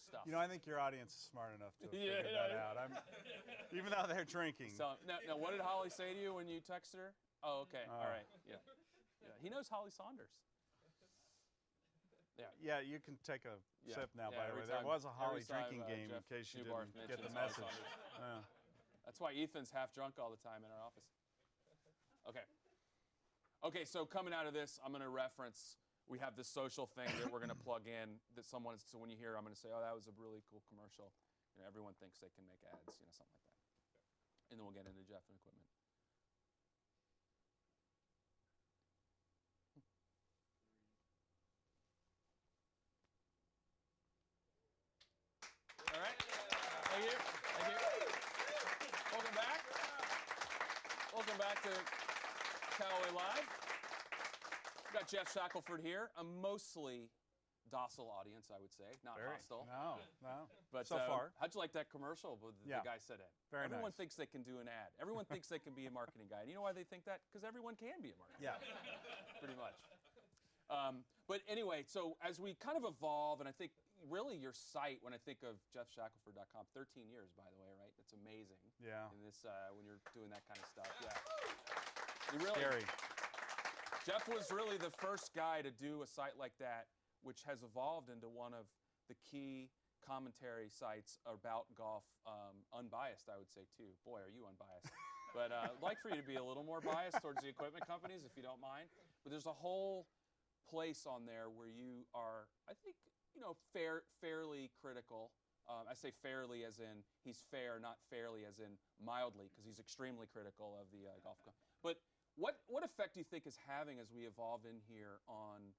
stuff. 0.00 0.24
You 0.24 0.32
know, 0.32 0.40
I 0.40 0.48
think 0.48 0.64
your 0.64 0.80
audience 0.80 1.12
is 1.12 1.20
smart 1.28 1.52
enough 1.52 1.76
to 1.84 1.86
figure 1.92 2.16
Yeah, 2.16 2.24
that 2.32 2.48
yeah. 2.56 2.64
out. 2.64 2.80
I'm, 2.80 2.96
even 3.76 3.92
though 3.92 4.08
they're 4.08 4.24
drinking. 4.24 4.72
so 4.72 4.96
now, 5.04 5.20
now, 5.28 5.36
what 5.36 5.52
did 5.52 5.60
Holly 5.60 5.92
say 5.92 6.16
to 6.16 6.20
you 6.20 6.32
when 6.32 6.48
you 6.48 6.64
texted 6.64 6.96
her? 6.96 7.12
Oh, 7.44 7.68
okay. 7.68 7.84
All 7.92 8.08
Uh. 8.08 8.16
right. 8.16 8.28
Yeah. 8.48 8.56
Yeah. 9.20 9.36
He 9.44 9.52
knows 9.52 9.68
Holly 9.68 9.92
Sonders. 9.92 10.32
Yeah. 12.40 12.48
yeah, 12.56 12.80
you 12.80 12.96
can 13.04 13.20
take 13.20 13.44
a 13.44 13.60
Yeah, 13.84 14.00
sip 14.00 14.16
now. 14.16 14.32
by 14.32 14.48
the 14.48 14.56
way, 14.56 14.64
there 14.64 14.80
was 14.80 15.04
a 15.04 15.12
Holly 15.12 15.44
time, 15.44 15.68
drinking 15.68 15.84
uh, 15.84 15.92
game 15.92 16.08
Jeff 16.08 16.24
in 16.24 16.40
case 16.40 16.48
you 16.56 16.64
Newbarth 16.64 16.88
didn't 16.96 17.12
get 17.12 17.20
the 17.20 17.28
message. 17.36 17.68
Yeah. 18.16 18.40
That's 19.04 19.20
why 19.20 19.36
Ethan's 19.36 19.68
half 19.68 19.92
drunk 19.92 20.16
all 20.16 20.32
the 20.32 20.40
time 20.40 20.64
in 20.64 20.72
our 20.72 20.80
office. 20.80 21.04
Okay. 22.24 22.42
Okay, 23.62 23.86
so 23.86 24.02
coming 24.02 24.34
out 24.34 24.50
of 24.50 24.54
this, 24.54 24.82
I'm 24.82 24.90
going 24.90 25.06
to 25.06 25.08
reference. 25.08 25.78
We 26.10 26.18
have 26.18 26.34
this 26.34 26.50
social 26.50 26.90
thing 26.98 27.06
that 27.22 27.30
we're 27.30 27.38
going 27.38 27.54
to 27.54 27.62
plug 27.62 27.86
in. 27.86 28.18
That 28.34 28.42
someone, 28.42 28.74
so 28.82 28.98
when 28.98 29.06
you 29.06 29.14
hear, 29.14 29.38
I'm 29.38 29.46
going 29.46 29.54
to 29.54 29.60
say, 29.60 29.70
"Oh, 29.70 29.78
that 29.78 29.94
was 29.94 30.10
a 30.10 30.14
really 30.18 30.42
cool 30.50 30.66
commercial." 30.66 31.14
You 31.54 31.62
know, 31.62 31.70
everyone 31.70 31.94
thinks 32.02 32.18
they 32.18 32.32
can 32.34 32.42
make 32.50 32.58
ads, 32.66 32.98
you 32.98 33.06
know, 33.06 33.14
something 33.14 33.38
like 33.38 33.54
that. 33.54 33.70
And 34.50 34.58
then 34.58 34.66
we'll 34.66 34.74
get 34.74 34.90
into 34.90 35.06
Geoff 35.06 35.22
and 35.30 35.38
equipment. 35.38 35.62
All 45.94 46.02
right. 46.02 46.18
Thank 46.18 47.04
you. 47.06 47.14
Thank 47.14 47.78
you. 47.78 48.10
Welcome 49.14 49.36
back. 49.38 49.62
back 51.42 51.62
to 51.62 51.74
Callaway 52.78 53.12
Live. 53.12 53.46
We've 54.86 54.94
got 54.94 55.08
Geoff 55.10 55.21
Shackelford 55.32 55.80
here. 55.80 56.10
A 56.16 56.24
mostly 56.24 57.08
docile 57.72 58.12
audience, 58.12 58.52
I 58.52 58.60
would 58.60 58.72
say, 58.72 59.00
not 59.00 59.16
Very. 59.16 59.32
hostile. 59.32 59.64
No, 59.64 59.96
no. 60.20 60.44
But 60.72 60.88
so 60.88 60.96
uh, 60.96 61.04
far, 61.08 61.32
how'd 61.36 61.52
you 61.52 61.60
like 61.60 61.72
that 61.76 61.88
commercial 61.92 62.40
with 62.40 62.56
the, 62.64 62.68
Yeah. 62.68 62.80
the 62.80 62.88
guy 62.88 62.98
said 63.00 63.20
it? 63.20 63.28
Very 63.52 63.68
everyone 63.68 63.92
nice. 63.92 64.00
thinks 64.00 64.16
they 64.16 64.28
can 64.28 64.40
do 64.40 64.56
an 64.60 64.68
ad. 64.68 64.88
Everyone 65.00 65.24
thinks 65.28 65.48
they 65.48 65.60
can 65.60 65.76
be 65.76 65.84
a 65.84 65.92
marketing 65.92 66.28
guy. 66.32 66.40
And 66.44 66.48
you 66.48 66.56
know 66.56 66.64
why 66.64 66.72
they 66.72 66.84
think 66.84 67.04
that? 67.04 67.20
Because 67.28 67.44
everyone 67.44 67.76
can 67.76 68.00
be 68.00 68.12
a 68.12 68.16
marketing 68.16 68.44
yeah. 68.48 68.56
pretty 69.40 69.56
much. 69.56 69.76
Um, 70.72 71.04
but 71.28 71.44
anyway, 71.44 71.84
so 71.84 72.16
as 72.24 72.40
we 72.40 72.56
kind 72.56 72.80
of 72.80 72.88
evolve, 72.88 73.44
and 73.44 73.48
I 73.48 73.52
think 73.52 73.72
really 74.08 74.36
your 74.36 74.56
site, 74.56 75.04
when 75.04 75.12
I 75.12 75.20
think 75.20 75.44
of 75.44 75.60
geoffshackelford.com, 75.76 76.64
13 76.72 77.08
years, 77.12 77.28
by 77.36 77.44
the 77.52 77.60
way, 77.60 77.68
right? 77.76 77.92
That's 78.00 78.16
amazing. 78.16 78.60
Yeah. 78.80 79.12
In 79.12 79.20
this, 79.20 79.44
uh, 79.44 79.76
when 79.76 79.84
you're 79.84 80.00
doing 80.16 80.32
that 80.32 80.44
kind 80.48 80.56
of 80.56 80.66
stuff, 80.72 80.88
yeah. 81.04 81.12
You 82.32 82.38
really, 82.48 82.56
Scary. 82.56 82.84
Geoff 84.02 84.26
was 84.26 84.50
really 84.50 84.76
the 84.76 84.90
first 84.98 85.30
guy 85.30 85.62
to 85.62 85.70
do 85.70 86.02
a 86.02 86.06
site 86.06 86.34
like 86.34 86.58
that, 86.58 86.90
which 87.22 87.46
has 87.46 87.62
evolved 87.62 88.10
into 88.10 88.26
one 88.26 88.50
of 88.50 88.66
the 89.06 89.14
key 89.30 89.70
commentary 90.02 90.66
sites 90.66 91.22
about 91.22 91.70
golf, 91.78 92.02
um, 92.26 92.66
unbiased, 92.74 93.30
I 93.30 93.38
would 93.38 93.46
say 93.46 93.62
too. 93.78 93.94
Boy, 94.02 94.18
are 94.18 94.32
you 94.34 94.42
unbiased. 94.42 94.90
but 95.38 95.54
uh, 95.54 95.70
I'd 95.70 95.82
like 95.82 96.02
for 96.02 96.10
you 96.10 96.18
to 96.18 96.26
be 96.26 96.34
a 96.34 96.42
little 96.42 96.66
more 96.66 96.82
biased 96.82 97.22
towards 97.22 97.38
the 97.46 97.48
equipment 97.48 97.86
companies, 97.86 98.26
if 98.26 98.34
you 98.34 98.42
don't 98.42 98.58
mind. 98.58 98.90
But 99.22 99.30
there's 99.30 99.46
a 99.46 99.54
whole 99.54 100.10
place 100.66 101.06
on 101.06 101.22
there 101.22 101.46
where 101.46 101.70
you 101.70 102.02
are, 102.10 102.50
I 102.66 102.74
think, 102.82 102.98
you 103.38 103.40
know, 103.40 103.54
fair, 103.70 104.02
fairly 104.18 104.74
critical. 104.82 105.30
Um, 105.70 105.86
I 105.86 105.94
say 105.94 106.10
fairly 106.26 106.66
as 106.66 106.82
in 106.82 107.06
he's 107.22 107.38
fair, 107.54 107.78
not 107.78 108.02
fairly 108.10 108.42
as 108.42 108.58
in 108.58 108.74
mildly, 108.98 109.46
because 109.46 109.62
he's 109.62 109.78
extremely 109.78 110.26
critical 110.26 110.74
of 110.74 110.90
the 110.90 111.06
uh, 111.06 111.22
golf. 111.22 111.38
Co- 111.46 111.54
but 111.86 112.02
what 112.36 112.56
what 112.68 112.84
effect 112.84 113.14
do 113.14 113.20
you 113.20 113.28
think 113.28 113.46
is 113.46 113.56
having 113.68 113.98
as 113.98 114.08
we 114.12 114.24
evolve 114.24 114.64
in 114.64 114.80
here 114.88 115.20
on 115.28 115.76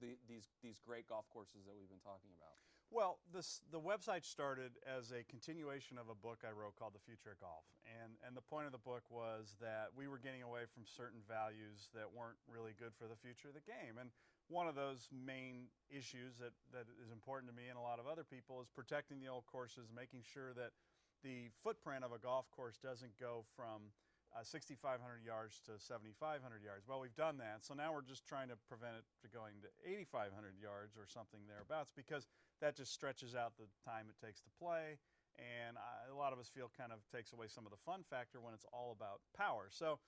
the, 0.00 0.18
these 0.28 0.50
these 0.62 0.78
great 0.82 1.08
golf 1.08 1.26
courses 1.30 1.66
that 1.66 1.74
we've 1.74 1.90
been 1.90 2.02
talking 2.02 2.30
about? 2.38 2.54
Well, 2.92 3.18
this 3.32 3.58
the 3.74 3.80
website 3.80 4.22
started 4.22 4.78
as 4.86 5.10
a 5.10 5.26
continuation 5.26 5.98
of 5.98 6.06
a 6.06 6.14
book 6.14 6.46
I 6.46 6.54
wrote 6.54 6.78
called 6.78 6.94
The 6.94 7.02
Future 7.02 7.34
of 7.34 7.40
Golf, 7.42 7.66
and 7.88 8.14
and 8.22 8.36
the 8.36 8.44
point 8.44 8.70
of 8.70 8.72
the 8.76 8.82
book 8.82 9.02
was 9.10 9.58
that 9.58 9.90
we 9.96 10.06
were 10.06 10.22
getting 10.22 10.46
away 10.46 10.68
from 10.70 10.86
certain 10.86 11.24
values 11.26 11.90
that 11.96 12.06
weren't 12.06 12.38
really 12.46 12.76
good 12.78 12.94
for 12.94 13.10
the 13.10 13.18
future 13.18 13.50
of 13.50 13.56
the 13.58 13.66
game, 13.66 13.98
and 13.98 14.14
one 14.52 14.68
of 14.68 14.76
those 14.76 15.08
main 15.10 15.72
issues 15.88 16.36
that 16.38 16.52
that 16.70 16.86
is 17.02 17.10
important 17.10 17.50
to 17.50 17.56
me 17.56 17.66
and 17.66 17.80
a 17.80 17.82
lot 17.82 17.98
of 17.98 18.06
other 18.06 18.22
people 18.22 18.60
is 18.60 18.68
protecting 18.68 19.18
the 19.18 19.32
old 19.32 19.48
courses, 19.48 19.88
making 19.90 20.20
sure 20.22 20.52
that 20.54 20.70
the 21.24 21.48
footprint 21.64 22.04
of 22.04 22.12
a 22.12 22.20
golf 22.20 22.44
course 22.52 22.76
doesn't 22.76 23.16
go 23.18 23.42
from 23.56 23.88
uh, 24.34 24.42
6,500 24.42 24.98
yards 25.22 25.62
to 25.70 25.78
7,500 25.78 26.42
yards. 26.62 26.82
Well, 26.90 26.98
we've 26.98 27.14
done 27.14 27.38
that, 27.38 27.62
so 27.62 27.72
now 27.72 27.94
we're 27.94 28.04
just 28.04 28.26
trying 28.26 28.50
to 28.50 28.58
prevent 28.66 28.98
it 28.98 29.06
from 29.22 29.30
going 29.30 29.54
to 29.62 29.70
8,500 29.86 30.34
yards 30.58 30.98
or 30.98 31.06
something 31.06 31.38
thereabouts 31.46 31.94
because 31.94 32.26
that 32.58 32.74
just 32.74 32.90
stretches 32.90 33.38
out 33.38 33.54
the 33.54 33.70
time 33.86 34.10
it 34.10 34.18
takes 34.18 34.42
to 34.42 34.50
play, 34.58 34.98
and 35.38 35.78
I, 35.78 36.10
a 36.10 36.18
lot 36.18 36.34
of 36.34 36.42
us 36.42 36.50
feel 36.50 36.66
kind 36.74 36.90
of 36.90 36.98
takes 37.14 37.30
away 37.30 37.46
some 37.46 37.62
of 37.62 37.70
the 37.70 37.82
fun 37.86 38.02
factor 38.10 38.42
when 38.42 38.54
it's 38.54 38.66
all 38.74 38.90
about 38.90 39.22
power. 39.38 39.70
So 39.70 40.02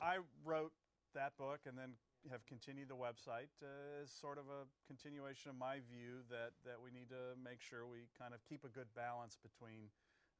I 0.00 0.24
wrote 0.44 0.72
that 1.12 1.36
book 1.36 1.68
and 1.68 1.76
then 1.76 1.92
have 2.30 2.46
continued 2.46 2.86
the 2.86 2.96
website 2.96 3.50
uh, 3.60 4.02
as 4.02 4.12
sort 4.14 4.38
of 4.38 4.46
a 4.46 4.64
continuation 4.86 5.50
of 5.50 5.58
my 5.58 5.82
view 5.90 6.22
that, 6.30 6.54
that 6.62 6.78
we 6.78 6.94
need 6.94 7.10
to 7.10 7.34
make 7.42 7.58
sure 7.58 7.82
we 7.82 8.06
kind 8.14 8.30
of 8.30 8.38
keep 8.46 8.62
a 8.62 8.70
good 8.70 8.86
balance 8.94 9.34
between 9.42 9.90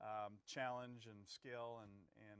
um, 0.02 0.38
challenge 0.46 1.06
and 1.10 1.18
skill 1.26 1.82
and, 1.82 1.90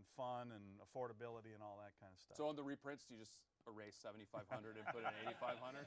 and 0.02 0.10
fun 0.18 0.50
and 0.50 0.82
affordability 0.82 1.54
and 1.54 1.62
all 1.62 1.78
that 1.78 1.94
kind 2.02 2.10
of 2.10 2.18
stuff. 2.18 2.34
So 2.34 2.50
on 2.50 2.58
the 2.58 2.66
reprints, 2.66 3.06
do 3.06 3.14
you 3.14 3.22
just 3.22 3.38
erase 3.70 3.94
7,500 4.02 4.74
and 4.74 4.84
put 4.90 5.06
in 5.06 5.14
8,500? 5.30 5.86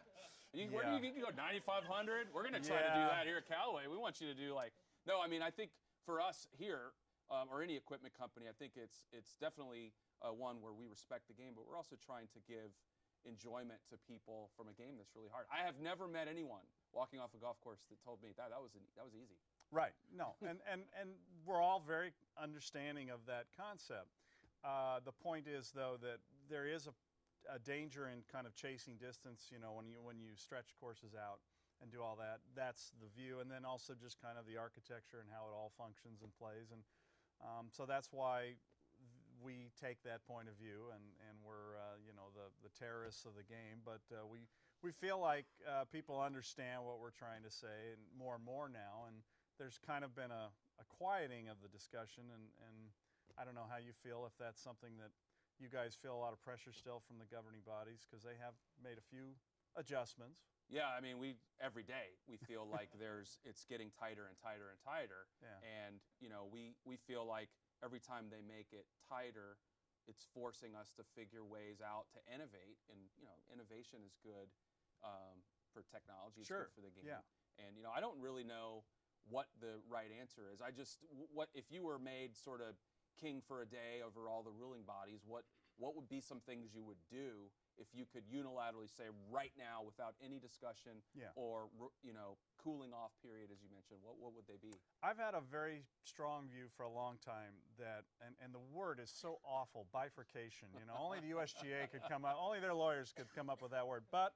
You, 0.55 0.71
Where 0.71 0.87
do 0.87 0.95
you, 0.95 1.11
you 1.11 1.27
go 1.27 1.35
9,500? 1.35 2.31
We're 2.31 2.47
going 2.47 2.55
to 2.55 2.63
try 2.63 2.79
to 2.79 2.95
do 2.95 3.03
that 3.11 3.27
here 3.27 3.43
at 3.43 3.47
Callaway. 3.51 3.91
We 3.91 3.99
want 3.99 4.23
you 4.23 4.31
to 4.31 4.37
do 4.37 4.55
like, 4.55 4.71
no, 5.03 5.19
I 5.19 5.27
mean, 5.27 5.43
I 5.43 5.51
think 5.51 5.75
for 6.07 6.23
us 6.23 6.47
here, 6.55 6.95
um, 7.27 7.51
or 7.51 7.59
any 7.59 7.75
equipment 7.75 8.15
company, 8.15 8.45
I 8.45 8.53
think 8.55 8.77
it's 8.77 9.01
it's 9.09 9.33
definitely 9.41 9.97
uh, 10.21 10.29
one 10.29 10.61
where 10.61 10.71
we 10.71 10.85
respect 10.85 11.25
the 11.25 11.33
game, 11.33 11.57
but 11.57 11.65
we're 11.65 11.75
also 11.75 11.97
trying 11.97 12.29
to 12.37 12.39
give 12.45 12.69
enjoyment 13.25 13.81
to 13.89 13.97
people 14.05 14.53
from 14.53 14.69
a 14.69 14.75
game 14.77 15.01
that's 15.01 15.17
really 15.17 15.33
hard. 15.33 15.49
I 15.49 15.65
have 15.65 15.81
never 15.81 16.05
met 16.05 16.29
anyone 16.29 16.61
walking 16.93 17.17
off 17.17 17.33
a 17.33 17.41
golf 17.41 17.57
course 17.65 17.81
that 17.89 17.97
told 18.05 18.21
me 18.21 18.29
that 18.37 18.53
that 18.53 18.61
was 18.61 18.77
an, 18.77 18.85
that 18.93 19.01
was 19.01 19.17
easy. 19.17 19.41
Right. 19.71 19.93
No. 20.15 20.35
and, 20.41 20.59
and, 20.71 20.81
and 20.99 21.09
we're 21.45 21.61
all 21.61 21.81
very 21.85 22.11
understanding 22.41 23.09
of 23.09 23.19
that 23.27 23.45
concept. 23.57 24.13
Uh, 24.63 24.99
the 25.03 25.11
point 25.11 25.47
is, 25.47 25.71
though, 25.75 25.97
that 26.01 26.19
there 26.49 26.65
is 26.65 26.87
a, 26.87 26.93
a 27.53 27.59
danger 27.59 28.09
in 28.09 28.25
kind 28.31 28.47
of 28.47 28.55
chasing 28.55 28.97
distance. 28.97 29.49
You 29.51 29.59
know, 29.59 29.73
when 29.73 29.85
you 29.85 30.01
when 30.01 30.17
you 30.17 30.33
stretch 30.33 30.73
courses 30.79 31.13
out 31.13 31.37
and 31.81 31.91
do 31.91 32.01
all 32.01 32.17
that, 32.17 32.41
that's 32.55 32.93
the 32.97 33.09
view, 33.13 33.41
and 33.41 33.51
then 33.51 33.61
also 33.61 33.93
just 33.93 34.17
kind 34.17 34.41
of 34.41 34.49
the 34.49 34.57
architecture 34.57 35.21
and 35.21 35.29
how 35.29 35.45
it 35.45 35.53
all 35.53 35.69
functions 35.77 36.25
and 36.25 36.33
plays, 36.33 36.73
and 36.73 36.81
um, 37.43 37.69
so 37.69 37.85
that's 37.85 38.09
why 38.09 38.57
we 39.43 39.69
take 39.77 40.01
that 40.01 40.25
point 40.25 40.47
of 40.49 40.55
view, 40.57 40.89
and 40.95 41.03
and 41.29 41.37
we're 41.45 41.77
uh, 41.77 42.01
you 42.01 42.15
know 42.17 42.33
the 42.33 42.49
the 42.65 42.73
terrorists 42.73 43.25
of 43.25 43.37
the 43.37 43.45
game, 43.45 43.85
but 43.85 44.01
uh, 44.09 44.25
we 44.25 44.49
we 44.81 44.89
feel 44.89 45.19
like 45.19 45.45
uh, 45.67 45.85
people 45.91 46.17
understand 46.17 46.81
what 46.81 46.97
we're 46.97 47.13
trying 47.13 47.43
to 47.43 47.51
say, 47.53 47.93
and 47.93 48.01
more 48.17 48.35
and 48.35 48.45
more 48.45 48.65
now, 48.65 49.05
and 49.05 49.21
there's 49.57 49.79
kind 49.79 50.03
of 50.03 50.15
been 50.15 50.31
a, 50.31 50.51
a 50.79 50.85
quieting 50.89 51.47
of 51.49 51.57
the 51.63 51.69
discussion, 51.71 52.27
and, 52.31 52.51
and 52.67 52.77
I 53.39 53.43
don't 53.45 53.55
know 53.55 53.67
how 53.69 53.77
you 53.79 53.93
feel 54.03 54.25
if 54.27 54.35
that's 54.39 54.61
something 54.61 54.97
that 54.99 55.11
you 55.59 55.71
guys 55.71 55.95
feel 55.95 56.11
a 56.15 56.19
lot 56.19 56.35
of 56.35 56.39
pressure 56.43 56.75
still 56.75 56.99
from 57.07 57.15
the 57.17 57.27
governing 57.31 57.63
bodies 57.63 58.03
because 58.03 58.23
they 58.23 58.35
have 58.43 58.55
made 58.75 58.99
a 58.99 59.05
few 59.07 59.39
adjustments. 59.79 60.51
Yeah, 60.67 60.91
I 60.91 60.99
mean, 60.99 61.19
we 61.21 61.37
every 61.61 61.83
day 61.87 62.17
we 62.27 62.35
feel 62.35 62.67
like 62.67 62.89
there's 62.99 63.39
it's 63.47 63.63
getting 63.63 63.91
tighter 63.95 64.27
and 64.27 64.35
tighter 64.41 64.67
and 64.73 64.79
tighter, 64.83 65.29
Yeah. 65.39 65.55
and 65.63 66.01
you 66.19 66.27
know 66.27 66.47
we 66.49 66.75
we 66.83 66.97
feel 66.97 67.23
like 67.23 67.47
every 67.83 67.99
time 68.03 68.27
they 68.27 68.41
make 68.43 68.73
it 68.75 68.87
tighter, 69.07 69.55
it's 70.09 70.25
forcing 70.35 70.75
us 70.75 70.91
to 70.99 71.03
figure 71.15 71.45
ways 71.45 71.79
out 71.79 72.09
to 72.17 72.19
innovate, 72.27 72.81
and 72.91 72.99
you 73.15 73.23
know 73.29 73.37
innovation 73.47 74.03
is 74.03 74.17
good 74.25 74.51
um, 75.05 75.39
for 75.71 75.85
technology, 75.87 76.41
it's 76.43 76.49
Sure, 76.51 76.67
good 76.67 76.75
for 76.75 76.81
the 76.83 76.91
game, 76.91 77.07
yeah. 77.07 77.23
and 77.61 77.77
you 77.77 77.83
know 77.85 77.93
I 77.95 78.01
don't 78.03 78.17
really 78.19 78.43
know 78.43 78.83
what 79.29 79.47
the 79.59 79.81
right 79.89 80.09
answer 80.19 80.43
is. 80.53 80.61
I 80.61 80.71
just 80.71 80.99
what 81.33 81.49
if 81.53 81.65
you 81.71 81.83
were 81.83 81.99
made 81.99 82.35
sort 82.35 82.61
of 82.61 82.75
king 83.19 83.41
for 83.47 83.61
a 83.61 83.65
day 83.65 84.03
over 84.05 84.27
all 84.29 84.43
the 84.43 84.51
ruling 84.51 84.83
bodies, 84.83 85.21
what 85.25 85.43
what 85.77 85.95
would 85.95 86.07
be 86.07 86.21
some 86.21 86.39
things 86.39 86.71
you 86.73 86.83
would 86.83 87.01
do 87.11 87.51
if 87.77 87.87
you 87.91 88.05
could 88.07 88.23
unilaterally 88.31 88.87
say 88.87 89.11
right 89.29 89.51
now 89.59 89.83
without 89.83 90.15
any 90.23 90.39
discussion 90.39 91.03
Yeah. 91.13 91.35
or 91.35 91.67
you 92.01 92.13
know 92.13 92.37
cooling 92.63 92.93
off 92.95 93.11
period 93.21 93.51
as 93.51 93.59
you 93.61 93.67
mentioned 93.67 93.99
what, 94.01 94.15
what 94.17 94.31
would 94.33 94.47
they 94.47 94.55
be 94.55 94.71
I've 95.03 95.19
had 95.19 95.35
a 95.35 95.41
very 95.43 95.83
strong 96.03 96.47
view 96.47 96.71
for 96.77 96.83
a 96.83 96.89
long 96.89 97.17
time 97.19 97.59
that, 97.77 98.07
and, 98.25 98.33
and 98.41 98.53
the 98.55 98.63
word 98.73 98.99
is 99.03 99.11
so 99.11 99.37
awful, 99.45 99.85
bifurcation. 99.91 100.69
You 100.73 100.87
know, 100.87 100.95
only 100.97 101.19
the 101.19 101.35
USGA 101.35 101.91
could 101.91 102.01
come 102.09 102.25
up, 102.25 102.37
only 102.41 102.59
their 102.59 102.73
lawyers 102.73 103.13
could 103.15 103.27
come 103.35 103.49
up 103.51 103.61
with 103.61 103.71
that 103.71 103.85
word. 103.85 104.03
But 104.11 104.33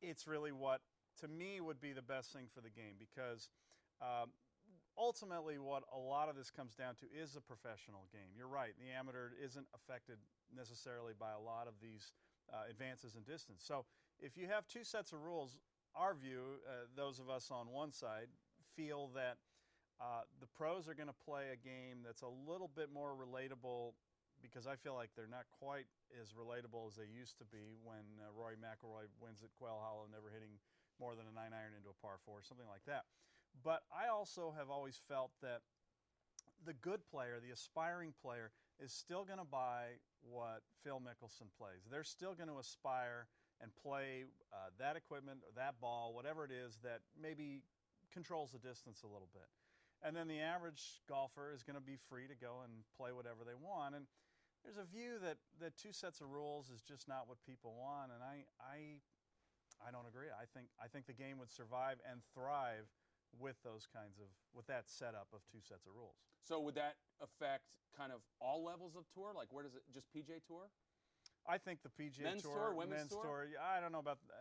it's 0.00 0.28
really 0.28 0.52
what, 0.52 0.82
to 1.22 1.26
me, 1.28 1.60
would 1.60 1.80
be 1.80 1.92
the 1.92 2.02
best 2.06 2.32
thing 2.32 2.46
for 2.54 2.60
the 2.60 2.70
game 2.70 2.94
because 3.00 3.48
um, 4.00 4.30
ultimately 4.98 5.58
what 5.58 5.84
a 5.94 5.98
lot 5.98 6.28
of 6.28 6.36
this 6.36 6.50
comes 6.50 6.74
down 6.74 6.94
to 6.96 7.06
is 7.12 7.36
a 7.36 7.40
professional 7.40 8.08
game. 8.12 8.32
You're 8.36 8.48
right, 8.48 8.72
the 8.80 8.92
amateur 8.92 9.32
isn't 9.42 9.66
affected 9.74 10.16
necessarily 10.54 11.12
by 11.18 11.32
a 11.32 11.40
lot 11.40 11.68
of 11.68 11.74
these 11.80 12.12
uh, 12.52 12.68
advances 12.70 13.14
in 13.16 13.22
distance. 13.22 13.62
So 13.64 13.84
if 14.20 14.36
you 14.36 14.46
have 14.48 14.66
two 14.66 14.84
sets 14.84 15.12
of 15.12 15.22
rules, 15.22 15.58
our 15.94 16.14
view, 16.14 16.60
uh, 16.64 16.88
those 16.96 17.18
of 17.18 17.28
us 17.28 17.50
on 17.50 17.68
one 17.68 17.92
side, 17.92 18.28
feel 18.76 19.08
that 19.14 19.36
uh, 20.00 20.28
the 20.40 20.46
pros 20.52 20.88
are 20.88 20.94
going 20.94 21.08
to 21.08 21.24
play 21.24 21.52
a 21.52 21.56
game 21.56 22.04
that's 22.04 22.20
a 22.20 22.32
little 22.48 22.68
bit 22.68 22.92
more 22.92 23.16
relatable 23.16 23.96
because 24.44 24.68
I 24.68 24.76
feel 24.76 24.92
like 24.92 25.08
they're 25.16 25.30
not 25.30 25.48
quite 25.48 25.88
as 26.12 26.36
relatable 26.36 26.84
as 26.92 27.00
they 27.00 27.08
used 27.08 27.40
to 27.40 27.46
be 27.48 27.80
when 27.80 28.04
uh, 28.20 28.28
Rory 28.36 28.60
McIlroy 28.60 29.08
wins 29.16 29.40
at 29.40 29.48
Quail 29.56 29.80
Hollow, 29.80 30.04
never 30.12 30.28
hitting 30.28 30.60
more 31.00 31.16
than 31.16 31.24
a 31.24 31.32
nine 31.32 31.56
iron 31.56 31.72
into 31.72 31.88
a 31.88 31.96
par 32.04 32.20
four, 32.24 32.44
something 32.44 32.68
like 32.68 32.84
that. 32.84 33.08
But 33.64 33.82
I 33.92 34.08
also 34.08 34.54
have 34.56 34.70
always 34.70 35.00
felt 35.08 35.30
that 35.42 35.60
the 36.64 36.74
good 36.74 37.00
player, 37.10 37.38
the 37.40 37.52
aspiring 37.52 38.12
player, 38.22 38.50
is 38.78 38.92
still 38.92 39.24
going 39.24 39.38
to 39.38 39.46
buy 39.48 39.98
what 40.20 40.62
Phil 40.84 41.00
Mickelson 41.00 41.48
plays. 41.56 41.86
They're 41.90 42.04
still 42.04 42.34
going 42.34 42.48
to 42.48 42.58
aspire 42.58 43.26
and 43.62 43.70
play 43.74 44.24
uh, 44.52 44.68
that 44.78 44.96
equipment 44.96 45.40
or 45.42 45.52
that 45.56 45.80
ball, 45.80 46.12
whatever 46.12 46.44
it 46.44 46.52
is 46.52 46.78
that 46.82 47.00
maybe 47.20 47.62
controls 48.12 48.52
the 48.52 48.58
distance 48.58 49.02
a 49.02 49.06
little 49.06 49.28
bit. 49.32 49.48
And 50.04 50.14
then 50.14 50.28
the 50.28 50.40
average 50.40 51.00
golfer 51.08 51.52
is 51.54 51.62
going 51.62 51.76
to 51.76 51.84
be 51.84 51.96
free 51.96 52.28
to 52.28 52.36
go 52.36 52.60
and 52.64 52.84
play 52.96 53.12
whatever 53.12 53.48
they 53.48 53.56
want. 53.56 53.94
And 53.96 54.04
there's 54.60 54.76
a 54.76 54.84
view 54.84 55.16
that, 55.24 55.38
that 55.60 55.76
two 55.80 55.92
sets 55.92 56.20
of 56.20 56.28
rules 56.28 56.68
is 56.68 56.82
just 56.82 57.08
not 57.08 57.24
what 57.28 57.38
people 57.48 57.72
want. 57.80 58.12
And 58.12 58.20
I, 58.20 58.44
I, 58.60 59.00
I 59.80 59.88
don't 59.90 60.04
agree. 60.04 60.28
I 60.28 60.44
think, 60.52 60.68
I 60.76 60.88
think 60.88 61.06
the 61.06 61.16
game 61.16 61.38
would 61.40 61.50
survive 61.50 61.96
and 62.04 62.20
thrive 62.34 62.92
with 63.38 63.56
those 63.64 63.86
kinds 63.88 64.18
of 64.18 64.28
with 64.54 64.66
that 64.66 64.88
setup 64.88 65.28
of 65.32 65.40
two 65.50 65.60
sets 65.60 65.86
of 65.86 65.94
rules. 65.94 66.16
So 66.40 66.60
would 66.60 66.74
that 66.76 66.96
affect 67.20 67.76
kind 67.96 68.12
of 68.12 68.20
all 68.40 68.64
levels 68.64 68.96
of 68.96 69.04
tour? 69.12 69.32
Like 69.34 69.48
where 69.50 69.64
does 69.64 69.74
it 69.74 69.82
just 69.92 70.06
PJ 70.14 70.44
Tour? 70.46 70.68
I 71.46 71.58
think 71.58 71.80
the 71.82 71.94
PGA 71.94 72.22
Men's 72.22 72.42
Tour, 72.42 72.52
tour, 72.52 72.74
women's 72.74 73.10
men's 73.10 73.14
tour? 73.14 73.46
yeah, 73.46 73.62
I 73.62 73.80
don't 73.80 73.92
know 73.92 74.02
about 74.02 74.18
uh, 74.30 74.34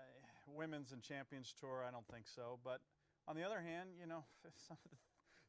women's 0.49 0.91
and 0.91 1.01
Champions 1.01 1.53
Tour. 1.53 1.85
I 1.87 1.91
don't 1.91 2.07
think 2.09 2.25
so. 2.27 2.59
But 2.63 2.81
on 3.27 3.35
the 3.35 3.43
other 3.43 3.61
hand, 3.61 3.89
you 3.99 4.07
know, 4.07 4.25
some 4.67 4.77
of 4.85 4.89
the, 4.91 4.97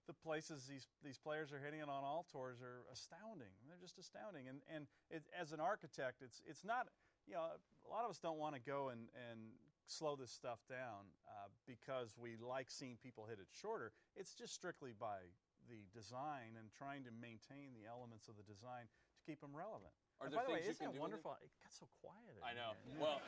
the 0.09 0.17
places 0.21 0.67
these 0.69 0.87
these 1.03 1.19
players 1.19 1.53
are 1.53 1.59
hitting 1.59 1.81
it 1.81 1.89
on 1.89 2.05
all 2.05 2.27
tours 2.31 2.61
are 2.61 2.85
astounding. 2.93 3.53
They're 3.69 3.81
just 3.81 3.99
astounding. 3.99 4.49
And 4.49 4.61
and 4.69 4.87
it, 5.11 5.25
as 5.33 5.53
an 5.53 5.61
architect, 5.61 6.23
it's 6.23 6.41
it's 6.47 6.65
not. 6.65 6.89
You 7.27 7.35
know, 7.35 7.43
a 7.43 7.91
lot 7.91 8.05
of 8.05 8.11
us 8.11 8.23
don't 8.23 8.39
want 8.39 8.55
to 8.55 8.63
go 8.63 8.91
and 8.95 9.11
and 9.31 9.51
slow 9.87 10.17
this 10.17 10.31
stuff 10.31 10.59
down 10.69 11.11
uh, 11.27 11.49
because 11.67 12.15
we 12.19 12.37
like 12.41 12.71
seeing 12.71 12.99
people 13.03 13.27
hit 13.29 13.39
it 13.39 13.49
shorter. 13.51 13.93
It's 14.17 14.35
just 14.35 14.55
strictly 14.55 14.93
by 14.99 15.31
the 15.69 15.83
design 15.95 16.55
and 16.59 16.71
trying 16.71 17.03
to 17.05 17.13
maintain 17.19 17.75
the 17.75 17.89
elements 17.91 18.29
of 18.29 18.39
the 18.39 18.47
design 18.47 18.87
to 18.87 19.19
keep 19.27 19.41
them 19.41 19.55
relevant. 19.55 19.91
Are 20.21 20.27
And 20.27 20.33
there 20.33 20.41
by 20.41 20.47
the 20.47 20.53
way, 20.55 20.63
isn't 20.65 20.81
it 20.81 20.97
wonderful? 20.99 21.37
It 21.43 21.51
got 21.61 21.73
so 21.75 21.87
quiet. 22.01 22.39
I 22.41 22.55
know. 22.55 22.73
here. 22.87 23.03
Well, 23.03 23.21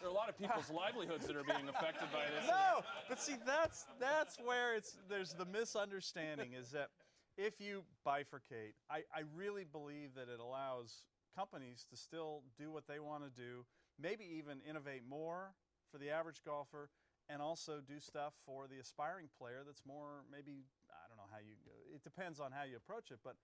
there 0.00 0.08
are 0.08 0.12
a 0.12 0.14
lot 0.14 0.28
of 0.30 0.38
people's 0.38 0.70
livelihoods 0.82 1.26
that 1.26 1.36
are 1.36 1.44
being 1.44 1.68
affected 1.68 2.08
by 2.08 2.24
this. 2.30 2.48
No, 2.48 2.80
but 3.08 3.20
see, 3.20 3.36
that's 3.44 3.84
that's 4.00 4.38
where 4.40 4.74
it's 4.74 4.96
there's 5.10 5.34
the 5.34 5.44
misunderstanding 5.44 6.54
is 6.54 6.70
that 6.70 6.88
if 7.36 7.60
you 7.60 7.82
bifurcate, 8.06 8.78
I, 8.88 9.02
I 9.12 9.26
really 9.34 9.64
believe 9.64 10.14
that 10.14 10.28
it 10.32 10.40
allows 10.40 11.02
companies 11.36 11.84
to 11.90 11.96
still 11.96 12.42
do 12.56 12.70
what 12.70 12.86
they 12.86 13.00
want 13.00 13.24
to 13.24 13.30
do, 13.30 13.66
maybe 14.00 14.24
even 14.38 14.60
innovate 14.68 15.02
more 15.08 15.54
for 15.90 15.98
the 15.98 16.10
average 16.10 16.42
golfer, 16.44 16.90
and 17.28 17.40
also 17.40 17.80
do 17.80 18.00
stuff 18.00 18.34
for 18.44 18.66
the 18.68 18.78
aspiring 18.78 19.28
player 19.38 19.62
that's 19.64 19.82
more 19.86 20.24
maybe 20.30 20.68
I 20.92 21.08
don't 21.08 21.16
know 21.16 21.30
how 21.32 21.40
you 21.40 21.56
it 21.94 22.04
depends 22.04 22.40
on 22.40 22.52
how 22.52 22.64
you 22.64 22.76
approach 22.76 23.10
it, 23.10 23.18
but 23.24 23.36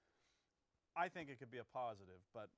I 0.96 1.08
think 1.08 1.30
it 1.30 1.38
could 1.38 1.50
be 1.50 1.58
a 1.62 1.68
positive, 1.72 2.20
but 2.34 2.50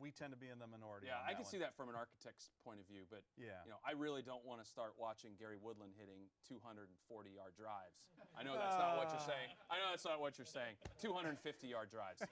we 0.00 0.10
tend 0.10 0.32
to 0.32 0.40
be 0.40 0.48
in 0.48 0.56
the 0.58 0.66
minority. 0.66 1.06
Yeah, 1.12 1.20
I 1.20 1.36
can 1.36 1.44
one. 1.44 1.52
see 1.52 1.60
that 1.60 1.76
from 1.76 1.92
an 1.92 1.94
architect's 1.94 2.48
point 2.64 2.80
of 2.80 2.88
view, 2.88 3.04
but 3.12 3.20
Yeah. 3.36 3.60
you 3.68 3.70
know, 3.70 3.76
I 3.84 3.92
really 3.92 4.22
don't 4.24 4.42
want 4.48 4.64
to 4.64 4.66
start 4.66 4.96
watching 4.96 5.36
Gary 5.38 5.60
Woodland 5.60 5.92
hitting 6.00 6.24
240 6.48 6.88
yard 7.30 7.52
drives. 7.54 8.08
I 8.34 8.42
know 8.42 8.56
that's 8.56 8.80
not 8.80 8.96
what 8.96 9.12
you're 9.12 9.20
saying. 9.28 9.52
I 9.68 9.76
know 9.76 9.92
that's 9.92 10.04
not 10.08 10.18
what 10.20 10.38
you're 10.40 10.48
saying. 10.48 10.76
250 10.98 11.68
yard 11.68 11.90
drives. 11.92 12.22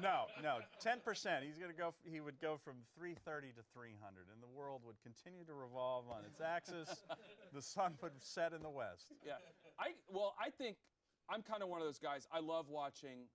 No, 0.00 0.26
no, 0.42 0.60
ten 0.80 1.00
percent. 1.00 1.44
He's 1.44 1.56
going 1.58 1.72
to 1.72 1.76
go. 1.76 1.94
He 2.04 2.20
would 2.20 2.38
go 2.40 2.56
from 2.60 2.84
330 2.94 3.52
to 3.56 3.62
300, 3.72 4.28
and 4.32 4.42
the 4.42 4.46
world 4.52 4.82
would 4.84 5.00
continue 5.02 5.44
to 5.44 5.54
revolve 5.54 6.04
on 6.10 6.24
its 6.24 6.40
axis. 6.40 7.02
the 7.52 7.62
sun 7.62 7.96
would 8.02 8.12
set 8.22 8.52
in 8.52 8.62
the 8.62 8.70
west. 8.70 9.12
Yeah, 9.24 9.40
I 9.80 9.94
well, 10.12 10.34
I 10.38 10.50
think 10.50 10.76
I'm 11.28 11.42
kind 11.42 11.62
of 11.62 11.68
one 11.68 11.80
of 11.80 11.86
those 11.86 11.98
guys. 11.98 12.28
I 12.30 12.40
love 12.40 12.68
watching 12.68 13.26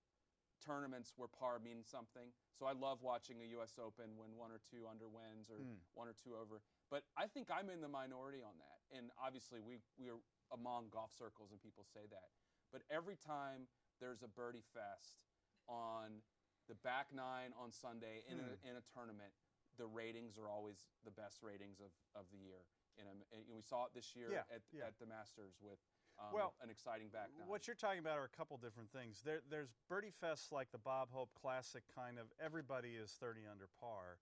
tournaments 0.64 1.14
where 1.20 1.28
par 1.28 1.60
means 1.60 1.88
something. 1.92 2.32
So 2.58 2.66
I 2.66 2.72
love 2.74 3.04
watching 3.04 3.42
a 3.44 3.48
U.S. 3.60 3.76
Open 3.78 4.16
when 4.16 4.32
one 4.40 4.52
or 4.52 4.60
two 4.64 4.88
under 4.88 5.10
wins 5.12 5.52
or 5.52 5.60
Hmm. 5.60 5.78
one 5.94 6.08
or 6.08 6.16
two 6.16 6.36
over. 6.40 6.62
But 6.90 7.04
I 7.20 7.28
think 7.28 7.52
I'm 7.52 7.70
in 7.70 7.82
the 7.82 7.92
minority 7.92 8.40
on 8.42 8.56
that. 8.64 8.80
And 8.96 9.12
obviously, 9.20 9.60
we 9.60 9.80
we 10.00 10.10
are 10.10 10.22
among 10.54 10.90
golf 10.90 11.12
circles, 11.12 11.52
and 11.52 11.60
people 11.62 11.84
say 11.84 12.06
that. 12.10 12.30
But 12.72 12.82
every 12.90 13.16
time 13.18 13.68
there's 14.00 14.24
a 14.24 14.28
birdie 14.32 14.64
fest 14.74 15.22
on 15.68 16.22
the 16.68 16.76
back 16.76 17.12
nine 17.14 17.52
on 17.60 17.72
Sunday 17.72 18.24
in, 18.30 18.40
Hmm. 18.40 18.48
a, 18.48 18.54
in 18.72 18.76
a 18.78 18.84
tournament, 18.94 19.34
the 19.78 19.86
ratings 19.86 20.38
are 20.38 20.50
always 20.50 20.88
the 21.04 21.12
best 21.12 21.42
ratings 21.44 21.80
of, 21.82 21.92
of 22.16 22.26
the 22.32 22.38
year. 22.38 22.64
And, 22.98 23.10
and 23.34 23.42
we 23.50 23.62
saw 23.66 23.86
it 23.90 23.94
this 23.94 24.14
year 24.16 24.30
Yeah, 24.32 24.46
at, 24.54 24.62
yeah. 24.72 24.86
at 24.86 25.00
the 25.02 25.08
Masters 25.10 25.58
with 25.60 25.80
um, 26.24 26.34
Well, 26.34 26.54
an 26.64 26.70
exciting 26.70 27.10
back 27.10 27.30
nine. 27.38 27.48
What 27.48 27.68
you're 27.68 27.76
talking 27.76 28.00
about 28.00 28.18
are 28.18 28.24
a 28.24 28.38
couple 28.38 28.56
different 28.58 28.92
things. 28.92 29.22
There, 29.26 29.42
there's 29.50 29.76
birdie 29.90 30.14
fests 30.24 30.52
like 30.52 30.72
the 30.72 30.80
Bob 30.80 31.10
Hope 31.12 31.30
Classic, 31.36 31.84
kind 31.96 32.18
of. 32.18 32.32
Everybody 32.40 32.96
is 32.96 33.12
30 33.20 33.42
under 33.52 33.68
par. 33.80 34.20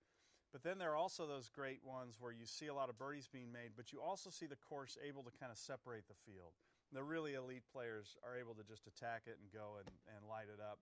But 0.51 0.63
then 0.63 0.77
there 0.77 0.91
are 0.91 0.99
also 0.99 1.25
those 1.25 1.47
great 1.47 1.79
ones 1.83 2.17
where 2.19 2.33
you 2.33 2.45
see 2.45 2.67
a 2.67 2.73
lot 2.73 2.89
of 2.89 2.99
birdies 2.99 3.29
being 3.31 3.51
made, 3.51 3.71
but 3.77 3.93
you 3.93 4.01
also 4.01 4.29
see 4.29 4.47
the 4.47 4.59
course 4.59 4.97
able 4.99 5.23
to 5.23 5.31
kind 5.39 5.51
of 5.51 5.57
separate 5.57 6.07
the 6.09 6.19
field. 6.27 6.51
The 6.91 7.03
really 7.03 7.35
elite 7.35 7.63
players 7.71 8.17
are 8.19 8.35
able 8.35 8.53
to 8.55 8.63
just 8.67 8.83
attack 8.85 9.23
it 9.27 9.39
and 9.39 9.47
go 9.53 9.79
and, 9.79 9.87
and 10.11 10.27
light 10.27 10.51
it 10.51 10.59
up. 10.59 10.79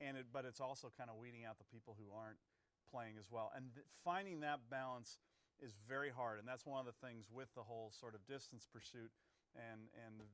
And 0.00 0.16
it, 0.16 0.26
but 0.32 0.44
it's 0.44 0.58
also 0.58 0.90
kind 0.98 1.06
of 1.08 1.22
weeding 1.22 1.44
out 1.46 1.58
the 1.62 1.70
people 1.70 1.94
who 1.94 2.10
aren't 2.10 2.42
playing 2.90 3.14
as 3.14 3.30
well. 3.30 3.52
And 3.54 3.70
th- 3.70 3.86
finding 4.02 4.40
that 4.40 4.58
balance 4.66 5.18
is 5.62 5.78
very 5.86 6.10
hard. 6.10 6.40
And 6.42 6.48
that's 6.48 6.66
one 6.66 6.82
of 6.82 6.86
the 6.90 6.98
things 6.98 7.30
with 7.30 7.54
the 7.54 7.62
whole 7.62 7.94
sort 7.94 8.18
of 8.18 8.26
distance 8.26 8.66
pursuit 8.66 9.14
and, 9.54 9.86
and 9.94 10.26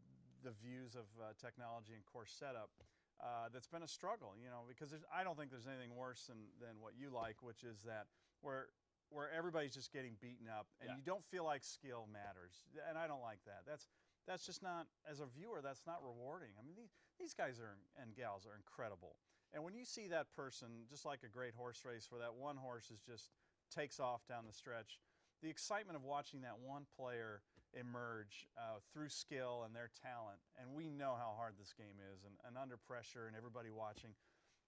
the, 0.44 0.52
views 0.62 0.94
of 0.94 1.06
uh, 1.20 1.32
technology 1.40 1.94
and 1.94 2.04
course 2.04 2.32
setup. 2.32 2.70
Uh, 3.18 3.50
that's 3.52 3.66
been 3.66 3.82
a 3.82 3.88
struggle, 3.90 4.34
you 4.38 4.46
know, 4.46 4.62
because 4.70 4.90
there's, 4.90 5.02
I 5.10 5.24
don't 5.26 5.34
think 5.36 5.50
there's 5.50 5.66
anything 5.66 5.96
worse 5.98 6.30
than, 6.30 6.38
than 6.62 6.78
what 6.78 6.94
you 6.94 7.10
like, 7.10 7.42
which 7.42 7.64
is 7.64 7.82
that 7.82 8.06
where 8.42 8.68
where 9.10 9.32
everybody's 9.32 9.72
just 9.72 9.90
getting 9.90 10.14
beaten 10.20 10.46
up 10.52 10.68
and 10.80 10.90
Yeah. 10.90 10.96
you 10.96 11.02
don't 11.02 11.24
feel 11.24 11.42
like 11.42 11.64
skill 11.64 12.06
matters, 12.12 12.62
and 12.88 12.98
I 12.98 13.08
don't 13.08 13.22
like 13.22 13.42
that. 13.46 13.64
That's 13.66 13.88
that's 14.28 14.44
just 14.44 14.62
not 14.62 14.86
as 15.08 15.20
a 15.20 15.26
viewer. 15.26 15.62
That's 15.62 15.86
not 15.86 16.04
rewarding. 16.04 16.52
I 16.60 16.62
mean, 16.62 16.76
these, 16.76 16.92
these 17.18 17.32
guys 17.32 17.58
are 17.58 17.74
and 17.96 18.14
gals 18.14 18.46
are 18.46 18.54
incredible, 18.54 19.16
and 19.52 19.64
when 19.64 19.74
you 19.74 19.84
see 19.84 20.06
that 20.08 20.30
person, 20.36 20.86
just 20.88 21.04
like 21.04 21.24
a 21.24 21.28
great 21.28 21.54
horse 21.54 21.82
race, 21.84 22.06
where 22.12 22.20
that 22.20 22.34
one 22.34 22.56
horse 22.56 22.90
is 22.92 23.00
just 23.00 23.30
takes 23.74 23.98
off 23.98 24.26
down 24.28 24.44
the 24.46 24.52
stretch, 24.52 25.00
the 25.42 25.48
excitement 25.48 25.96
of 25.96 26.04
watching 26.04 26.42
that 26.42 26.58
one 26.60 26.84
player 26.96 27.42
emerge 27.76 28.48
uh, 28.56 28.80
through 28.92 29.08
skill 29.08 29.62
and 29.66 29.74
their 29.74 29.90
talent, 30.02 30.40
and 30.56 30.72
we 30.72 30.88
know 30.88 31.16
how 31.18 31.34
hard 31.36 31.54
this 31.58 31.72
game 31.76 32.00
is, 32.12 32.24
and, 32.24 32.34
and 32.46 32.56
under 32.56 32.76
pressure, 32.76 33.26
and 33.28 33.36
everybody 33.36 33.70
watching. 33.70 34.10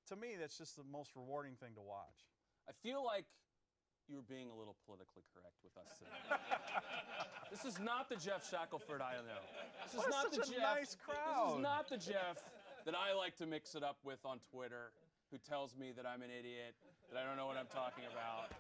To 0.09 0.17
me, 0.17 0.37
that's 0.39 0.59
just 0.59 0.77
the 0.77 0.85
most 0.85 1.13
rewarding 1.17 1.55
thing 1.57 1.73
to 1.77 1.85
watch. 1.85 2.29
I 2.69 2.73
feel 2.83 3.05
like 3.05 3.25
you're 4.11 4.27
being 4.27 4.51
a 4.51 4.57
little 4.57 4.75
politically 4.85 5.23
correct 5.31 5.55
with 5.63 5.77
us 5.79 5.95
today. 5.95 6.19
this 7.53 7.63
is 7.65 7.79
not 7.79 8.11
the 8.11 8.17
Geoff 8.19 8.43
Shackelford 8.43 9.01
I 9.01 9.23
know. 9.23 9.39
This 9.87 9.95
is 9.95 9.99
What 10.03 10.11
not 10.11 10.35
such 10.35 10.51
the 10.51 10.57
a 10.57 10.59
Geoff. 10.59 10.77
nice 10.77 10.93
This 10.99 11.55
is 11.55 11.63
not 11.63 11.89
the 11.89 11.97
Geoff 11.97 12.39
that 12.85 12.95
I 12.99 13.15
like 13.15 13.37
to 13.39 13.47
mix 13.47 13.75
it 13.79 13.85
up 13.85 13.99
with 14.03 14.19
on 14.27 14.41
Twitter, 14.51 14.91
who 15.31 15.39
tells 15.39 15.77
me 15.77 15.93
that 15.95 16.07
I'm 16.07 16.23
an 16.23 16.31
idiot, 16.35 16.75
that 17.13 17.23
I 17.23 17.25
don't 17.27 17.37
know 17.37 17.47
what 17.47 17.57
I'm 17.57 17.71
talking 17.71 18.05
about. 18.11 18.51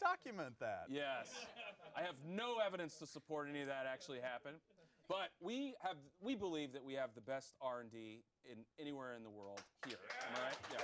Document 0.00 0.58
that. 0.58 0.88
Yes. 0.88 1.28
I 2.00 2.04
have 2.06 2.16
no 2.26 2.56
evidence 2.64 2.96
to 2.96 3.06
support 3.06 3.48
any 3.50 3.60
of 3.60 3.68
that 3.68 3.84
actually 3.84 4.20
happened. 4.20 4.56
But 5.08 5.28
we 5.40 5.74
have 5.82 5.96
we 6.20 6.34
believe 6.34 6.72
that 6.72 6.82
we 6.84 6.94
have 6.94 7.10
the 7.14 7.20
best 7.20 7.52
R&D 7.60 8.22
in 8.48 8.56
anywhere 8.80 9.14
in 9.16 9.22
the 9.22 9.28
world 9.30 9.60
here. 9.86 9.98
Am 10.30 10.40
I 10.40 10.46
right? 10.48 10.58
Yeah. 10.72 10.80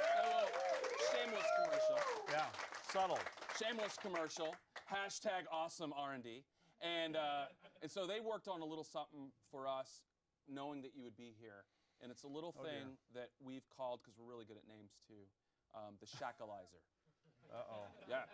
Shameless 1.15 1.47
commercial. 1.63 1.99
Yeah. 2.29 2.45
Subtle. 2.91 3.19
Shameless 3.57 3.97
commercial. 4.03 4.55
Hashtag 4.93 5.47
awesome 5.51 5.95
R&D. 5.97 6.43
And 6.83 7.17
uh, 7.17 7.47
and 7.81 7.91
so 7.91 8.07
they 8.07 8.21
worked 8.21 8.49
on 8.49 8.61
a 8.61 8.65
little 8.67 8.85
something 8.85 9.31
for 9.51 9.67
us, 9.69 10.03
knowing 10.51 10.83
that 10.83 10.91
you 10.95 11.03
would 11.05 11.17
be 11.17 11.33
here. 11.41 11.65
And 12.03 12.11
it's 12.11 12.25
a 12.25 12.29
little 12.29 12.53
Oh, 12.59 12.63
dear. 12.63 12.73
thing 12.73 12.87
that 13.15 13.31
we've 13.41 13.65
called 13.73 14.01
because 14.03 14.19
we're 14.19 14.29
really 14.29 14.45
good 14.45 14.59
at 14.59 14.69
names 14.69 14.93
too, 15.09 15.25
um, 15.73 15.97
the 16.03 16.07
Shackalizer. 16.07 16.83
Uh 17.49 17.63
oh. 17.73 17.87
Yeah. 18.11 18.27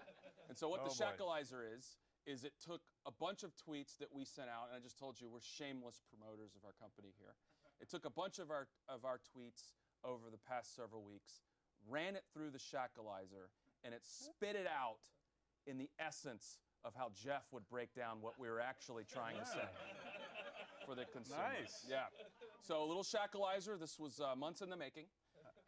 And 0.48 0.56
so 0.56 0.68
what 0.68 0.80
Oh, 0.80 0.88
the 0.88 0.96
boy. 0.96 1.38
Is, 1.76 2.00
is 2.26 2.44
it 2.44 2.52
took 2.62 2.82
a 3.06 3.10
bunch 3.10 3.42
of 3.42 3.52
tweets 3.56 3.98
that 3.98 4.08
we 4.12 4.24
sent 4.24 4.48
out, 4.48 4.68
and 4.70 4.76
I 4.76 4.80
just 4.80 4.98
told 4.98 5.20
you 5.20 5.28
we're 5.28 5.42
shameless 5.42 6.00
promoters 6.08 6.54
of 6.54 6.64
our 6.64 6.74
company 6.80 7.14
here. 7.18 7.34
It 7.80 7.90
took 7.90 8.04
a 8.04 8.10
bunch 8.10 8.38
of 8.38 8.50
our 8.50 8.68
of 8.88 9.04
our 9.04 9.18
tweets 9.18 9.74
over 10.04 10.30
the 10.30 10.38
past 10.38 10.74
several 10.74 11.02
weeks, 11.02 11.42
ran 11.88 12.14
it 12.14 12.24
through 12.32 12.50
the 12.50 12.58
Shackalizer, 12.58 13.50
and 13.84 13.94
it 13.94 14.02
spit 14.04 14.56
it 14.56 14.66
out 14.66 15.02
in 15.66 15.78
the 15.78 15.90
essence 15.98 16.58
of 16.84 16.94
how 16.94 17.10
Geoff 17.14 17.46
would 17.52 17.68
break 17.68 17.94
down 17.94 18.20
what 18.20 18.38
we 18.38 18.48
were 18.48 18.60
actually 18.60 19.04
trying 19.04 19.36
to 19.38 19.46
say 19.46 19.66
for 20.86 20.94
the 20.94 21.04
consumer. 21.04 21.42
Nice. 21.60 21.86
Yeah. 21.88 22.10
So 22.60 22.82
a 22.82 22.86
little 22.86 23.04
Shackalizer. 23.04 23.78
This 23.78 23.98
was 23.98 24.20
uh, 24.20 24.34
months 24.34 24.62
in 24.62 24.70
the 24.70 24.76
making. 24.76 25.06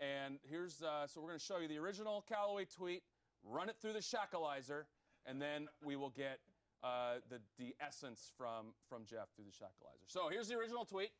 And 0.00 0.38
here's, 0.42 0.82
uh, 0.82 1.06
so 1.06 1.20
we're 1.20 1.28
going 1.28 1.38
to 1.38 1.44
show 1.44 1.58
you 1.58 1.68
the 1.68 1.78
original 1.78 2.24
Callaway 2.28 2.64
tweet, 2.64 3.02
run 3.44 3.68
it 3.68 3.76
through 3.80 3.92
the 3.92 4.00
Shackalizer, 4.00 4.84
and 5.26 5.40
then 5.40 5.68
we 5.84 5.96
will 5.96 6.10
get 6.10 6.38
uh, 6.82 7.14
the, 7.30 7.40
the 7.58 7.74
essence 7.80 8.30
from, 8.36 8.66
from 8.88 9.04
Geoff 9.06 9.28
through 9.34 9.46
the 9.46 9.52
Shackalizer. 9.52 10.04
So 10.06 10.28
here's 10.30 10.48
the 10.48 10.54
original 10.56 10.84
tweet. 10.84 11.10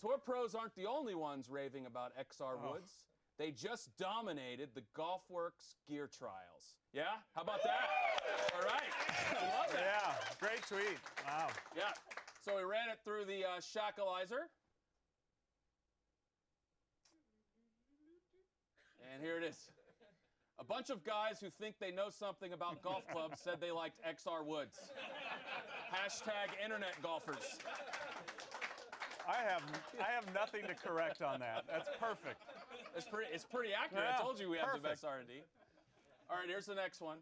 Tour 0.00 0.18
pros 0.18 0.54
aren't 0.54 0.74
the 0.76 0.86
only 0.86 1.14
ones 1.14 1.48
raving 1.50 1.86
about 1.86 2.12
XR 2.16 2.56
Oh. 2.62 2.72
Woods. 2.72 2.90
They 3.38 3.50
just 3.50 3.96
dominated 3.98 4.70
the 4.74 4.82
GolfWorks 4.96 5.76
gear 5.88 6.08
trials. 6.08 6.76
Yeah? 6.92 7.04
How 7.34 7.42
about 7.42 7.62
that? 7.62 7.88
All 8.56 8.62
right. 8.66 8.90
I 9.30 9.44
love 9.58 9.72
that. 9.72 9.80
Yeah. 9.80 10.14
Great 10.40 10.62
tweet. 10.66 10.98
Wow. 11.26 11.48
Yeah. 11.76 11.92
So 12.44 12.56
we 12.56 12.62
ran 12.64 12.88
it 12.90 12.98
through 13.04 13.24
the 13.26 13.44
uh, 13.44 13.60
Shackalizer. 13.60 14.48
And 19.14 19.22
here 19.22 19.36
it 19.38 19.44
is. 19.44 19.56
A 20.60 20.64
bunch 20.64 20.90
of 20.90 21.04
guys 21.04 21.38
who 21.40 21.50
think 21.50 21.76
they 21.78 21.92
know 21.92 22.10
something 22.10 22.52
about 22.52 22.82
golf 22.82 23.06
clubs 23.12 23.40
said 23.40 23.60
they 23.60 23.70
liked 23.70 24.00
XR 24.02 24.44
Woods. 24.44 24.78
Hashtag 25.94 26.50
internet 26.62 27.00
golfers. 27.02 27.58
I 29.28 29.36
have 29.48 29.62
I 30.00 30.10
have 30.10 30.24
nothing 30.34 30.62
to 30.66 30.74
correct 30.74 31.22
on 31.22 31.40
that. 31.40 31.64
That's 31.70 31.88
perfect. 32.00 32.42
It's 32.96 33.06
pretty. 33.06 33.30
It's 33.32 33.44
pretty 33.44 33.70
accurate. 33.72 34.04
Yeah, 34.08 34.16
I 34.18 34.22
told 34.22 34.40
you 34.40 34.50
we 34.50 34.58
have 34.58 34.72
the 34.72 34.80
best 34.80 35.04
R&D. 35.04 35.42
All 36.30 36.36
right, 36.36 36.48
here's 36.48 36.66
the 36.66 36.74
next 36.74 37.00
one. 37.00 37.18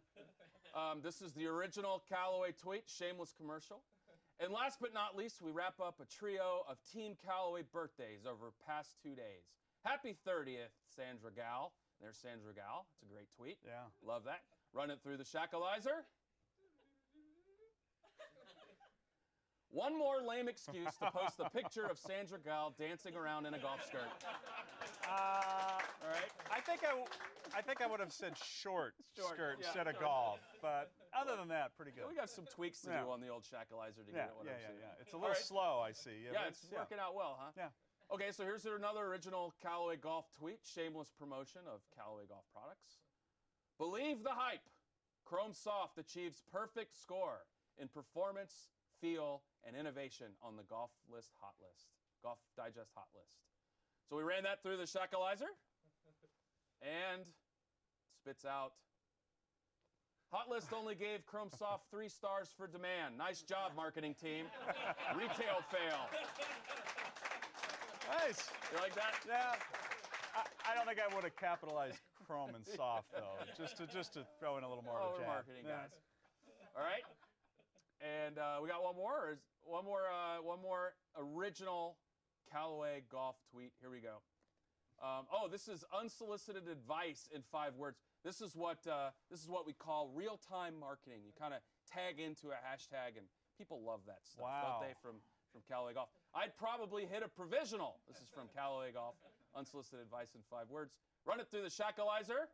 Um, 0.74 1.00
this 1.02 1.20
is 1.20 1.32
the 1.32 1.46
original 1.46 2.02
Callaway 2.08 2.52
tweet, 2.52 2.84
shameless 2.86 3.34
commercial. 3.36 3.82
And 4.38 4.52
last 4.52 4.78
but 4.80 4.92
not 4.92 5.16
least, 5.16 5.40
we 5.40 5.50
wrap 5.50 5.80
up 5.80 6.00
a 6.00 6.04
trio 6.04 6.62
of 6.68 6.76
Team 6.92 7.16
Callaway 7.24 7.62
birthdays 7.72 8.26
over 8.28 8.52
past 8.66 8.96
two 9.02 9.14
days. 9.14 9.48
Happy 9.84 10.14
30th, 10.26 10.76
Sandra 10.94 11.30
Gal. 11.34 11.72
There's 12.00 12.16
Sandra 12.16 12.52
Gal. 12.54 12.86
It's 12.94 13.02
a 13.02 13.12
great 13.12 13.28
tweet. 13.36 13.58
Yeah. 13.64 13.88
Love 14.06 14.24
that. 14.24 14.42
Run 14.72 14.90
it 14.90 15.00
through 15.02 15.16
the 15.16 15.24
shackalizer. 15.24 16.04
One 19.70 19.98
more 19.98 20.22
lame 20.24 20.48
excuse 20.48 20.88
to 21.02 21.10
post 21.10 21.36
the 21.36 21.50
picture 21.52 21.84
of 21.84 21.98
Sandra 21.98 22.38
Gal 22.40 22.72
dancing 22.78 23.14
around 23.14 23.44
in 23.44 23.52
a 23.52 23.58
golf 23.58 23.84
skirt. 23.84 24.08
Uh, 25.04 25.76
All 26.00 26.08
right. 26.08 26.32
I 26.48 26.60
think 26.64 26.80
I, 26.80 26.96
I 27.52 27.60
think 27.60 27.82
I 27.82 27.86
would 27.86 28.00
have 28.00 28.12
said 28.12 28.32
short, 28.40 28.94
Short, 29.16 29.34
skirt 29.36 29.56
yeah, 29.60 29.66
instead 29.66 29.86
of 29.86 29.94
short. 30.00 30.04
golf, 30.06 30.40
but 30.62 30.92
other 31.12 31.36
than 31.36 31.48
that, 31.48 31.76
pretty 31.76 31.92
good. 31.92 32.08
We 32.08 32.16
got 32.16 32.30
some 32.30 32.46
tweaks 32.48 32.80
to 32.82 32.90
Yeah. 32.90 33.04
do 33.04 33.10
on 33.10 33.20
the 33.20 33.28
old 33.28 33.44
shackalizer 33.44 34.00
to 34.06 34.12
yeah, 34.12 34.32
get 34.32 34.32
it 34.32 34.36
what 34.38 34.46
yeah, 34.46 34.56
I'm 34.56 34.60
yeah, 34.60 34.66
saying. 34.72 34.80
yeah. 34.80 35.02
It's 35.02 35.12
a 35.12 35.18
little 35.20 35.36
right. 35.36 35.44
slow, 35.44 35.82
I 35.84 35.92
see. 35.92 36.24
Yeah, 36.24 36.40
but 36.40 36.56
it's 36.56 36.64
working 36.72 36.98
out 36.98 37.12
well, 37.14 37.36
huh? 37.36 37.52
Yeah. 37.56 37.68
Okay, 38.12 38.30
so 38.30 38.44
here's 38.44 38.64
another 38.64 39.02
original 39.02 39.52
Callaway 39.60 39.96
Golf 39.96 40.26
tweet, 40.38 40.60
shameless 40.62 41.10
promotion 41.18 41.62
of 41.66 41.80
Callaway 41.98 42.22
Golf 42.28 42.44
products. 42.54 43.02
Believe 43.78 44.22
the 44.22 44.30
hype. 44.30 44.62
Chrome 45.24 45.52
Soft 45.52 45.98
achieves 45.98 46.40
perfect 46.52 46.94
score 46.94 47.42
in 47.82 47.88
performance, 47.88 48.70
feel, 49.00 49.42
and 49.66 49.74
innovation 49.74 50.26
on 50.40 50.54
the 50.56 50.62
Golf 50.62 50.90
List 51.10 51.32
Hot 51.42 51.58
List, 51.58 51.90
Golf 52.22 52.38
Digest 52.56 52.92
Hot 52.94 53.10
List. 53.12 53.42
So 54.08 54.16
we 54.16 54.22
ran 54.22 54.44
that 54.44 54.62
through 54.62 54.76
the 54.76 54.86
shackalizer 54.86 55.50
and 56.80 57.26
spits 58.22 58.44
out. 58.44 58.72
Hot 60.30 60.48
List 60.48 60.68
only 60.72 60.94
gave 60.94 61.26
Chrome 61.26 61.50
Soft 61.58 61.90
three 61.90 62.08
stars 62.08 62.54
for 62.56 62.68
demand. 62.68 63.18
Nice 63.18 63.42
job, 63.42 63.72
marketing 63.74 64.14
team. 64.14 64.46
Retail 65.18 65.58
fail. 65.74 66.06
Nice. 68.08 68.50
You 68.72 68.78
like 68.78 68.94
that? 68.94 69.14
Yeah. 69.26 69.54
I, 70.36 70.72
I 70.72 70.74
don't 70.74 70.86
think 70.86 70.98
I 71.00 71.12
would 71.14 71.24
have 71.24 71.36
capitalized 71.36 71.98
Chrome 72.26 72.54
and 72.54 72.64
Soft 72.66 73.10
though, 73.12 73.38
just 73.56 73.76
to 73.78 73.86
just 73.86 74.12
to 74.14 74.26
throw 74.38 74.58
in 74.58 74.64
a 74.64 74.68
little 74.68 74.84
more 74.84 74.98
Oh, 75.00 75.08
of 75.08 75.10
a 75.10 75.12
we're 75.14 75.20
jab. 75.20 75.28
marketing 75.28 75.64
Yeah. 75.66 75.72
guys. 75.86 75.94
All 76.76 76.84
right. 76.84 77.04
And 78.04 78.38
uh, 78.38 78.60
we 78.62 78.68
got 78.68 78.82
one 78.84 78.96
more. 78.96 79.28
Or 79.28 79.32
is 79.32 79.40
one 79.64 79.84
more. 79.84 80.02
Uh, 80.12 80.42
one 80.42 80.60
more 80.60 80.92
original 81.18 81.96
Callaway 82.52 83.02
golf 83.10 83.36
tweet. 83.50 83.72
Here 83.80 83.90
we 83.90 84.00
go. 84.00 84.20
Um, 85.02 85.24
oh, 85.32 85.48
this 85.48 85.68
is 85.68 85.84
unsolicited 85.92 86.68
advice 86.68 87.28
in 87.34 87.42
five 87.52 87.74
words. 87.76 87.98
This 88.24 88.40
is 88.40 88.54
what 88.54 88.78
uh, 88.86 89.10
this 89.30 89.40
is 89.40 89.48
what 89.48 89.66
we 89.66 89.72
call 89.72 90.10
real-time 90.14 90.74
marketing. 90.78 91.20
You 91.24 91.32
kind 91.38 91.54
of 91.54 91.60
tag 91.90 92.20
into 92.20 92.48
a 92.52 92.58
hashtag, 92.60 93.16
and 93.16 93.26
people 93.56 93.80
love 93.84 94.00
that 94.06 94.20
stuff, 94.24 94.44
Wow. 94.44 94.78
don't 94.80 94.88
they? 94.88 94.94
From 95.00 95.16
from 95.52 95.62
Callaway 95.68 95.94
Golf. 95.94 96.08
I'd 96.36 96.52
probably 96.58 97.06
hit 97.06 97.22
a 97.24 97.28
provisional. 97.28 97.96
This 98.06 98.18
is 98.20 98.28
from 98.28 98.44
Callaway 98.54 98.92
Golf. 98.92 99.14
Unsolicited 99.56 100.04
advice 100.04 100.36
in 100.36 100.42
five 100.50 100.68
words. 100.68 100.92
Run 101.24 101.40
it 101.40 101.48
through 101.50 101.62
the 101.62 101.72
shackalizer. 101.72 102.52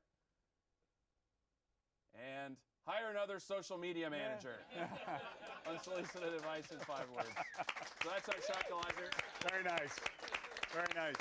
And 2.15 2.55
hire 2.87 3.11
another 3.11 3.41
social 3.41 3.77
media 3.77 4.09
manager. 4.09 4.63
Unsolicited 5.69 6.33
advice 6.33 6.71
in 6.71 6.79
five 6.87 7.11
words. 7.11 7.35
So 8.03 8.11
that's 8.15 8.29
our 8.31 8.39
shackalizer. 8.39 9.11
Very 9.51 9.65
nice. 9.65 9.99
Very 10.73 10.93
nice. 10.95 11.19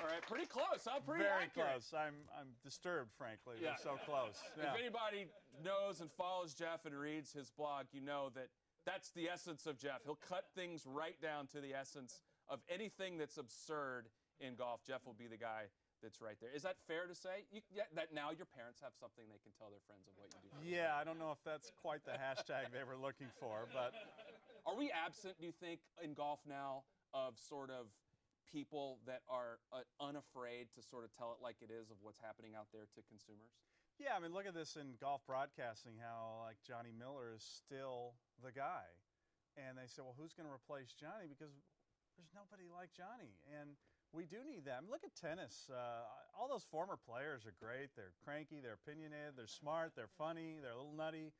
All 0.00 0.08
right, 0.08 0.22
pretty 0.26 0.46
close. 0.46 0.82
huh? 0.82 0.98
pretty 1.06 1.22
Very 1.22 1.44
accurate. 1.44 1.68
close. 1.78 1.92
I'm 1.94 2.14
I'm 2.34 2.48
disturbed, 2.64 3.12
frankly. 3.16 3.56
Yeah. 3.60 3.76
They're 3.78 3.94
so 3.94 4.00
close. 4.08 4.40
Yeah. 4.58 4.72
If 4.72 4.80
anybody 4.80 5.28
knows 5.62 6.00
and 6.00 6.10
follows 6.10 6.54
Geoff 6.54 6.86
and 6.86 6.94
reads 6.98 7.32
his 7.32 7.50
blog, 7.50 7.86
you 7.92 8.00
know 8.00 8.30
that 8.34 8.48
that's 8.86 9.10
the 9.10 9.28
essence 9.28 9.66
of 9.66 9.78
Geoff. 9.78 10.02
He'll 10.04 10.18
cut 10.28 10.46
things 10.54 10.86
right 10.86 11.20
down 11.20 11.46
to 11.48 11.60
the 11.60 11.74
essence 11.74 12.20
of 12.48 12.60
anything 12.68 13.18
that's 13.18 13.38
absurd 13.38 14.08
in 14.40 14.54
golf. 14.54 14.80
Geoff 14.86 15.06
will 15.06 15.18
be 15.18 15.26
the 15.26 15.38
guy 15.38 15.70
that's 16.02 16.20
right 16.20 16.36
there. 16.40 16.50
Is 16.50 16.62
that 16.62 16.76
fair 16.88 17.06
to 17.06 17.14
say? 17.14 17.46
You, 17.52 17.62
yeah, 17.70 17.86
that 17.94 18.10
now 18.12 18.34
your 18.34 18.46
parents 18.46 18.82
have 18.82 18.90
something 18.98 19.22
they 19.30 19.38
can 19.38 19.54
tell 19.54 19.70
their 19.70 19.84
friends 19.86 20.10
of 20.10 20.14
what 20.18 20.34
you 20.34 20.50
do. 20.50 20.58
Yeah, 20.66 20.98
I 20.98 21.04
don't 21.06 21.18
know 21.18 21.30
if 21.30 21.38
that's 21.46 21.70
quite 21.78 22.02
the 22.04 22.18
hashtag 22.18 22.74
they 22.74 22.82
were 22.82 22.98
looking 22.98 23.30
for, 23.38 23.70
but 23.70 23.94
Are 24.66 24.78
we 24.78 24.94
absent, 24.94 25.34
do 25.42 25.46
you 25.46 25.52
think, 25.52 25.80
in 26.02 26.14
golf 26.14 26.38
now 26.46 26.86
of 27.10 27.34
sort 27.34 27.70
of 27.70 27.90
people 28.46 28.98
that 29.06 29.26
are 29.26 29.58
uh, 29.74 29.82
unafraid 29.98 30.70
to 30.78 30.80
sort 30.82 31.02
of 31.02 31.10
tell 31.10 31.34
it 31.34 31.42
like 31.42 31.56
it 31.62 31.70
is 31.72 31.90
of 31.90 31.98
what's 31.98 32.20
happening 32.22 32.54
out 32.54 32.70
there 32.70 32.86
to 32.94 33.00
consumers? 33.10 33.50
Yeah, 33.98 34.16
I 34.16 34.20
mean, 34.20 34.32
look 34.32 34.46
at 34.46 34.54
this 34.54 34.76
in 34.76 34.96
golf 35.00 35.20
broadcasting. 35.26 35.98
How 36.00 36.44
like 36.46 36.56
Johnny 36.64 36.92
Miller 36.92 37.32
is 37.34 37.44
still 37.44 38.14
the 38.44 38.52
guy, 38.52 38.88
and 39.56 39.76
they 39.76 39.88
say, 39.88 40.00
well, 40.00 40.16
who's 40.16 40.32
going 40.32 40.48
to 40.48 40.54
replace 40.54 40.92
Johnny? 40.92 41.28
Because 41.28 41.52
there's 42.16 42.32
nobody 42.32 42.68
like 42.68 42.92
Johnny, 42.92 43.36
and 43.48 43.76
we 44.12 44.28
do 44.28 44.44
need 44.44 44.68
that. 44.68 44.76
I 44.76 44.80
mean, 44.84 44.92
look 44.92 45.04
at 45.04 45.16
tennis. 45.16 45.72
Uh, 45.72 46.04
all 46.36 46.44
those 46.44 46.68
former 46.68 47.00
players 47.00 47.48
are 47.48 47.56
great. 47.56 47.96
They're 47.96 48.12
cranky. 48.20 48.60
They're 48.60 48.76
opinionated. 48.76 49.40
They're 49.40 49.48
smart. 49.48 49.96
They're 49.96 50.12
funny. 50.20 50.60
They're 50.60 50.76
a 50.76 50.80
little 50.80 50.92
nutty. 50.92 51.32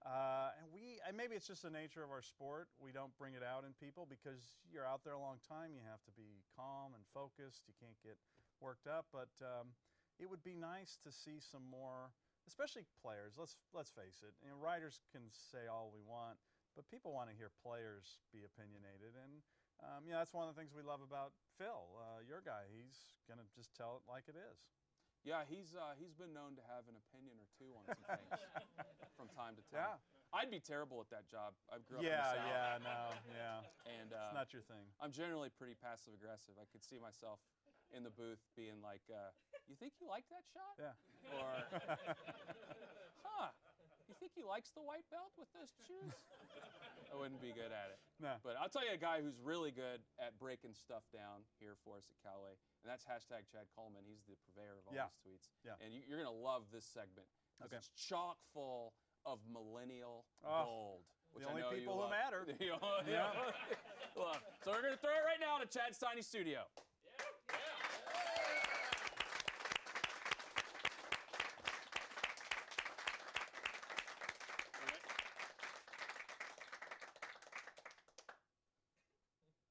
Uh, 0.00 0.54
and 0.56 0.70
we, 0.72 0.96
and 1.04 1.12
maybe 1.12 1.36
it's 1.36 1.44
just 1.44 1.66
the 1.66 1.74
nature 1.74 2.00
of 2.00 2.08
our 2.08 2.22
sport. 2.22 2.70
We 2.80 2.94
don't 2.94 3.12
bring 3.18 3.34
it 3.34 3.44
out 3.44 3.68
in 3.68 3.76
people 3.76 4.06
because 4.08 4.40
you're 4.70 4.86
out 4.86 5.02
there 5.04 5.12
a 5.12 5.20
long 5.20 5.42
time. 5.44 5.76
You 5.76 5.84
have 5.90 6.00
to 6.08 6.12
be 6.16 6.40
calm 6.56 6.96
and 6.96 7.04
focused. 7.12 7.68
You 7.68 7.74
can't 7.76 7.98
get 8.00 8.16
worked 8.62 8.86
up. 8.86 9.10
But 9.12 9.28
um, 9.42 9.76
it 10.20 10.28
would 10.28 10.44
be 10.44 10.54
nice 10.54 11.00
to 11.02 11.10
see 11.10 11.40
some 11.40 11.64
more, 11.66 12.12
especially 12.46 12.84
players. 13.00 13.34
Let's 13.40 13.56
let's 13.72 13.90
face 13.90 14.20
it. 14.22 14.36
You 14.44 14.52
know, 14.52 14.58
writers 14.60 15.00
can 15.10 15.32
say 15.32 15.66
all 15.66 15.90
we 15.90 16.04
want, 16.04 16.36
but 16.76 16.84
people 16.92 17.10
want 17.16 17.32
to 17.32 17.36
hear 17.36 17.48
players 17.64 18.20
be 18.30 18.44
opinionated. 18.44 19.16
And 19.16 19.40
um, 19.80 20.04
yeah, 20.04 20.20
that's 20.20 20.36
one 20.36 20.44
of 20.46 20.52
the 20.52 20.58
things 20.60 20.76
we 20.76 20.84
love 20.84 21.00
about 21.00 21.32
Phil, 21.56 21.96
uh, 21.96 22.20
your 22.20 22.44
guy. 22.44 22.68
He's 22.68 23.16
gonna 23.24 23.48
just 23.56 23.72
tell 23.72 23.96
it 23.98 24.04
like 24.04 24.28
it 24.28 24.36
is. 24.36 24.60
Yeah, 25.24 25.44
he's 25.48 25.72
uh, 25.76 25.96
he's 26.00 26.12
been 26.16 26.32
known 26.32 26.56
to 26.60 26.64
have 26.68 26.84
an 26.88 26.96
opinion 26.96 27.36
or 27.40 27.48
two 27.56 27.72
on 27.76 27.84
some 27.88 28.04
things 28.08 28.32
from 29.16 29.28
time 29.32 29.56
to 29.56 29.64
time. 29.72 29.96
Yeah. 29.96 29.96
I'd 30.30 30.48
be 30.48 30.62
terrible 30.62 31.02
at 31.02 31.10
that 31.10 31.26
job. 31.26 31.58
I 31.68 31.82
grew 31.82 31.98
up 31.98 32.06
Yeah, 32.06 32.22
in 32.22 32.22
the 32.22 32.38
South, 32.38 32.54
yeah, 32.54 32.86
no, 32.86 32.98
yeah. 33.34 33.90
and 33.98 34.14
It's 34.14 34.14
uh, 34.14 34.30
not 34.30 34.54
your 34.54 34.62
thing. 34.62 34.86
I'm 35.02 35.10
generally 35.10 35.50
pretty 35.50 35.74
passive 35.74 36.14
aggressive. 36.14 36.54
I 36.54 36.70
could 36.70 36.86
see 36.86 37.02
myself 37.02 37.42
in 37.96 38.02
the 38.04 38.10
booth 38.14 38.40
being 38.56 38.78
like, 38.82 39.02
uh, 39.10 39.30
"You 39.68 39.74
think 39.76 39.94
you 40.00 40.06
like 40.08 40.24
that 40.30 40.44
shot?" 40.54 40.74
Yeah. 40.78 40.94
Or, 41.34 41.50
"Huh? 43.26 43.50
You 44.08 44.14
think 44.18 44.32
he 44.34 44.42
likes 44.42 44.70
the 44.74 44.82
white 44.82 45.06
belt 45.10 45.30
with 45.38 45.50
those 45.54 45.70
shoes?" 45.86 46.14
I 47.10 47.18
wouldn't 47.18 47.42
be 47.42 47.50
good 47.50 47.74
at 47.74 47.90
it. 47.90 47.98
No. 48.22 48.38
But 48.46 48.54
I'll 48.54 48.70
tell 48.70 48.86
you 48.86 48.94
a 48.94 49.00
guy 49.00 49.18
who's 49.18 49.34
really 49.42 49.74
good 49.74 49.98
at 50.22 50.38
breaking 50.38 50.78
stuff 50.78 51.02
down 51.10 51.42
here 51.58 51.74
for 51.82 51.98
us 51.98 52.06
at 52.06 52.14
Callaway, 52.22 52.54
and 52.82 52.86
that's 52.86 53.02
hashtag 53.02 53.50
Chad 53.50 53.66
Coleman. 53.74 54.06
He's 54.06 54.22
the 54.30 54.38
purveyor 54.46 54.78
of 54.78 54.86
all 54.86 54.94
Yeah. 54.94 55.10
these 55.10 55.18
tweets. 55.26 55.46
Yeah. 55.66 55.74
And 55.82 55.90
you, 55.90 56.06
you're 56.06 56.22
going 56.22 56.30
to 56.30 56.38
love 56.42 56.70
this 56.70 56.86
segment 56.86 57.26
because 57.58 57.74
Okay. 57.74 57.82
it's 57.82 57.90
chock 57.98 58.38
full 58.54 58.94
of 59.26 59.42
millennial 59.50 60.22
Oh, 60.46 60.62
gold. 60.64 61.02
Which 61.34 61.42
only 61.46 61.62
I 61.62 61.66
know 61.66 61.74
people 61.74 61.94
you 61.98 61.98
who 61.98 62.06
love. 62.06 62.14
matter. 62.14 62.46
The 62.46 62.70
only- 62.78 63.10
Yeah. 63.10 63.34
love. 64.14 64.38
So 64.62 64.70
we're 64.70 64.82
going 64.82 64.94
to 64.94 65.02
throw 65.02 65.10
it 65.10 65.26
right 65.26 65.42
now 65.42 65.58
to 65.58 65.66
Chad's 65.66 65.98
Tiny 65.98 66.22
Studio. 66.22 66.62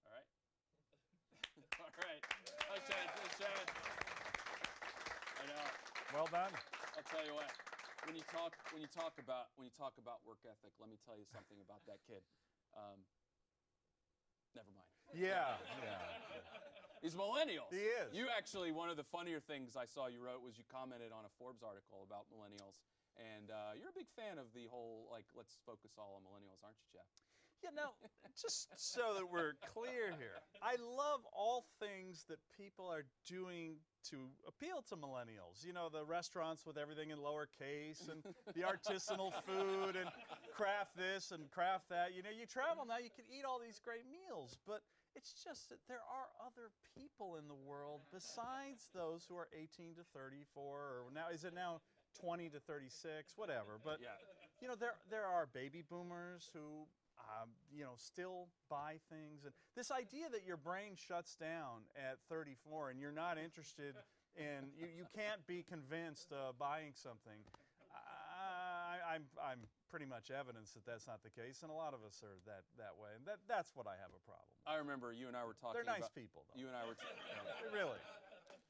All 0.05 0.13
right. 0.15 0.27
All 1.79 1.91
right. 2.07 2.21
Thanks, 2.69 2.87
Chad. 2.87 3.05
Thanks, 3.15 3.35
Chad. 3.39 3.65
I 5.39 5.43
know. 5.47 5.65
Well 6.13 6.27
done. 6.31 6.51
I'll 6.97 7.07
tell 7.11 7.23
you 7.25 7.33
what. 7.35 7.49
When 8.07 8.08
you 8.19 8.27
talk, 8.27 8.51
when 8.75 8.83
you 8.83 8.91
talk 8.91 9.15
about, 9.15 9.55
when 9.55 9.63
you 9.63 9.75
talk 9.79 9.95
about 9.95 10.19
work 10.27 10.43
ethic, 10.43 10.75
let 10.75 10.91
me 10.91 10.99
tell 11.07 11.15
you 11.15 11.23
something 11.31 11.55
about 11.63 11.79
that 11.87 12.03
kid. 12.03 12.19
Um, 12.75 12.99
never 14.51 14.67
mind. 14.75 14.91
Yeah, 15.15 15.55
yeah. 15.79 16.03
He's 17.03 17.15
millennials. 17.15 17.71
He 17.71 17.79
is. 17.79 18.11
You 18.11 18.27
actually, 18.27 18.75
one 18.75 18.91
of 18.91 18.99
the 18.99 19.07
funnier 19.07 19.39
things 19.39 19.79
I 19.79 19.87
saw 19.87 20.11
you 20.11 20.19
wrote 20.19 20.43
was 20.43 20.59
you 20.59 20.67
commented 20.67 21.15
on 21.15 21.23
a 21.23 21.31
Forbes 21.39 21.63
article 21.63 22.03
about 22.03 22.27
millennials, 22.27 22.83
and 23.15 23.47
uh, 23.47 23.71
you're 23.79 23.87
a 23.87 23.95
big 23.95 24.11
fan 24.19 24.35
of 24.35 24.51
the 24.51 24.67
whole 24.67 25.07
like 25.07 25.31
let's 25.31 25.55
focus 25.63 25.95
all 25.95 26.19
on 26.19 26.27
millennials, 26.27 26.59
aren't 26.59 26.75
you, 26.83 26.91
Geoff? 26.91 27.07
Yeah, 27.63 27.71
now, 27.75 27.91
just 28.41 28.69
so 28.77 29.13
that 29.15 29.29
we're 29.29 29.53
clear 29.73 30.15
here, 30.17 30.39
I 30.63 30.75
love 30.79 31.21
all 31.35 31.65
things 31.79 32.23
that 32.29 32.39
people 32.57 32.87
are 32.87 33.03
doing 33.27 33.75
to 34.11 34.15
appeal 34.47 34.81
to 34.89 34.95
millennials. 34.95 35.65
You 35.65 35.73
know, 35.73 35.89
the 35.89 36.05
restaurants 36.05 36.65
with 36.65 36.77
everything 36.77 37.09
in 37.11 37.17
lowercase 37.19 38.07
and 38.09 38.23
the 38.55 38.61
artisanal 38.63 39.33
food 39.43 39.95
and 39.99 40.07
craft 40.55 40.95
this 40.95 41.31
and 41.31 41.51
craft 41.51 41.89
that. 41.89 42.15
You 42.15 42.23
know, 42.23 42.31
you 42.31 42.45
travel 42.45 42.85
now, 42.87 42.97
you 42.97 43.11
can 43.11 43.25
eat 43.27 43.43
all 43.43 43.59
these 43.59 43.79
great 43.83 44.05
meals, 44.07 44.57
but 44.65 44.81
It's 45.15 45.33
just 45.43 45.69
that 45.69 45.79
there 45.87 45.99
are 46.05 46.29
other 46.45 46.69
people 46.95 47.35
in 47.35 47.47
the 47.47 47.57
world 47.67 48.01
besides 48.13 48.89
those 48.93 49.25
who 49.27 49.35
are 49.35 49.49
18 49.57 49.95
to 49.95 50.03
34, 50.13 50.45
or 50.61 51.11
now 51.13 51.29
is 51.33 51.43
it 51.43 51.53
now 51.53 51.81
20 52.21 52.49
to 52.49 52.59
36, 52.59 53.33
whatever. 53.35 53.79
But 53.83 53.99
Yeah. 53.99 54.15
you 54.61 54.67
know, 54.67 54.75
there 54.75 54.95
there 55.09 55.25
are 55.25 55.47
baby 55.47 55.81
boomers 55.81 56.49
who 56.53 56.87
um, 57.29 57.49
you 57.71 57.83
know 57.83 57.93
still 57.97 58.47
buy 58.69 58.97
things, 59.09 59.45
and 59.45 59.53
this 59.75 59.91
idea 59.91 60.29
that 60.31 60.45
your 60.45 60.57
brain 60.57 60.95
shuts 60.97 61.35
down 61.35 61.85
at 61.95 62.17
34 62.29 62.89
and 62.89 62.99
you're 62.99 63.11
not 63.13 63.37
interested 63.37 63.93
in 64.35 64.69
you, 64.77 64.87
you 64.97 65.05
can't 65.15 65.45
be 65.47 65.63
convinced 65.67 66.31
uh, 66.33 66.51
buying 66.57 66.93
something. 66.93 67.37
I, 67.93 69.15
I'm 69.15 69.25
I'm 69.37 69.61
pretty 69.91 70.05
much 70.05 70.31
evidence 70.31 70.71
that 70.73 70.85
that's 70.85 71.05
not 71.07 71.21
the 71.23 71.29
case, 71.33 71.61
and 71.61 71.69
a 71.71 71.75
lot 71.75 71.93
of 71.93 72.01
us 72.07 72.21
are 72.23 72.37
that 72.47 72.63
that 72.77 72.95
way, 72.97 73.09
and 73.17 73.25
that 73.27 73.39
that's 73.47 73.75
what 73.75 73.85
I 73.85 73.97
have 73.99 74.13
a 74.15 74.21
problem. 74.23 74.47
with. 74.47 74.63
I 74.69 74.75
remember 74.79 75.11
you 75.11 75.27
and 75.27 75.35
I 75.35 75.43
were 75.43 75.57
talking. 75.57 75.81
They're 75.81 75.87
nice 75.87 76.07
about, 76.07 76.15
people, 76.15 76.45
though. 76.49 76.57
You 76.61 76.67
and 76.71 76.75
I 76.77 76.87
were. 76.87 76.95
T- 76.95 77.03
really. 77.75 77.99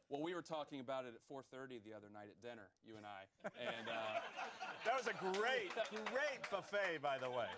well, 0.10 0.24
we 0.26 0.34
were 0.34 0.42
talking 0.46 0.80
about 0.82 1.06
it 1.06 1.14
at 1.14 1.22
4:30 1.30 1.86
the 1.86 1.94
other 1.94 2.10
night 2.10 2.28
at 2.32 2.40
dinner. 2.42 2.68
You 2.82 2.98
and 2.98 3.06
I. 3.06 3.30
And 3.62 3.86
uh, 3.88 4.24
That 4.88 4.96
was 4.98 5.08
a 5.08 5.16
great, 5.38 5.72
great 6.10 6.42
buffet, 6.50 7.00
by 7.04 7.20
the 7.22 7.30
way. 7.30 7.52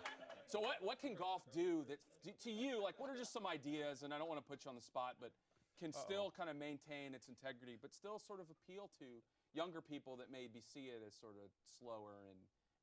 So, 0.52 0.60
what 0.60 0.84
what 0.84 1.00
can 1.00 1.16
golf 1.16 1.44
do 1.52 1.84
that 1.88 2.00
to- 2.24 2.34
to 2.44 2.52
you? 2.52 2.84
Like, 2.84 3.00
what 3.00 3.10
are 3.10 3.16
just 3.16 3.32
some 3.32 3.48
ideas? 3.48 4.04
And 4.04 4.14
I 4.14 4.18
don't 4.18 4.28
want 4.28 4.44
to 4.44 4.48
put 4.48 4.66
you 4.66 4.70
on 4.70 4.76
the 4.76 4.82
spot, 4.84 5.16
but 5.20 5.32
can 5.80 5.92
still 5.94 6.30
kind 6.30 6.50
of 6.50 6.56
maintain 6.56 7.16
its 7.16 7.28
integrity, 7.28 7.76
but 7.82 7.92
still 7.92 8.20
sort 8.20 8.40
of 8.40 8.52
appeal 8.52 8.92
to 9.00 9.24
younger 9.54 9.82
people 9.82 10.16
that 10.18 10.30
maybe 10.30 10.62
see 10.62 10.94
it 10.94 11.02
as 11.02 11.16
sort 11.16 11.34
of 11.42 11.50
slower 11.66 12.22
and 12.30 12.38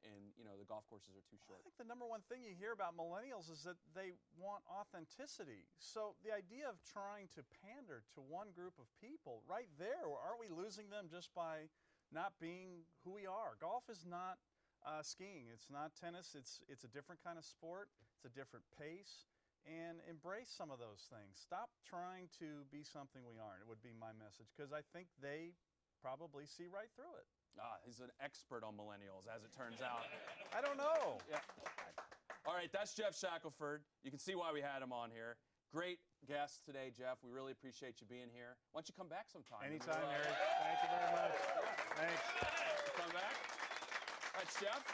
and 0.07 0.31
you 0.39 0.45
know 0.45 0.55
the 0.57 0.65
golf 0.65 0.87
courses 0.89 1.15
are 1.15 1.27
too 1.29 1.39
short. 1.39 1.59
I 1.61 1.63
think 1.67 1.77
the 1.77 1.85
number 1.85 2.07
one 2.07 2.23
thing 2.31 2.43
you 2.43 2.55
hear 2.55 2.73
about 2.73 2.97
millennials 2.97 3.51
is 3.51 3.63
that 3.65 3.77
they 3.95 4.15
want 4.39 4.63
authenticity. 4.71 5.67
So 5.79 6.15
the 6.23 6.31
idea 6.33 6.71
of 6.71 6.79
trying 6.83 7.29
to 7.35 7.43
pander 7.63 8.03
to 8.15 8.21
one 8.23 8.51
group 8.55 8.79
of 8.79 8.87
people, 9.03 9.43
right 9.47 9.69
there, 9.79 10.07
aren't 10.07 10.39
we 10.39 10.49
losing 10.51 10.91
them 10.91 11.11
just 11.11 11.35
by 11.35 11.67
not 12.15 12.39
being 12.41 12.87
who 13.05 13.11
we 13.11 13.27
are? 13.27 13.59
Golf 13.61 13.91
is 13.91 14.07
not 14.07 14.39
uh, 14.89 15.05
skiing. 15.05 15.53
It's 15.53 15.69
not 15.69 15.93
tennis. 15.93 16.33
It's 16.33 16.65
it's 16.69 16.85
a 16.85 16.91
different 16.91 17.21
kind 17.21 17.37
of 17.37 17.45
sport. 17.45 17.93
It's 18.17 18.25
a 18.25 18.33
different 18.33 18.65
pace. 18.73 19.29
And 19.69 20.01
embrace 20.09 20.49
some 20.49 20.73
of 20.73 20.81
those 20.81 21.05
things. 21.13 21.37
Stop 21.37 21.69
trying 21.85 22.33
to 22.41 22.65
be 22.73 22.81
something 22.81 23.21
we 23.29 23.37
aren't. 23.37 23.61
It 23.61 23.69
would 23.69 23.85
be 23.85 23.93
my 23.93 24.17
message 24.17 24.49
because 24.57 24.73
I 24.73 24.81
think 24.97 25.13
they 25.21 25.53
probably 26.01 26.49
see 26.49 26.65
right 26.73 26.89
through 26.97 27.13
it. 27.21 27.29
Ah, 27.61 27.77
he's 27.85 28.01
an 28.01 28.09
expert 28.17 28.65
on 28.65 28.81
millennials, 28.81 29.29
as 29.29 29.45
it 29.45 29.53
turns 29.53 29.85
out. 29.85 30.09
I 30.57 30.65
don't 30.65 30.81
know. 30.81 31.21
Yeah. 31.29 31.43
All 32.49 32.57
right, 32.57 32.73
that's 32.73 32.97
Geoff 32.97 33.13
Shackelford. 33.13 33.85
You 34.01 34.09
can 34.09 34.23
see 34.23 34.33
why 34.33 34.57
we 34.57 34.65
had 34.65 34.81
him 34.81 34.95
on 34.95 35.13
here. 35.13 35.37
Great 35.69 36.01
guest 36.25 36.65
today, 36.65 36.89
Geoff. 36.89 37.21
We 37.21 37.29
really 37.29 37.53
appreciate 37.53 38.01
you 38.01 38.09
being 38.09 38.33
here. 38.33 38.57
Why 38.73 38.81
don't 38.81 38.89
you 38.89 38.97
come 38.97 39.11
back 39.13 39.29
sometime? 39.29 39.69
Anytime, 39.69 40.01
uh, 40.01 40.17
Harry. 40.17 40.33
Thank 40.65 40.81
you 40.81 40.89
very 40.97 41.13
much. 41.13 41.78
Come. 44.39 44.47
That's 44.47 44.61
Geoff. 44.61 44.85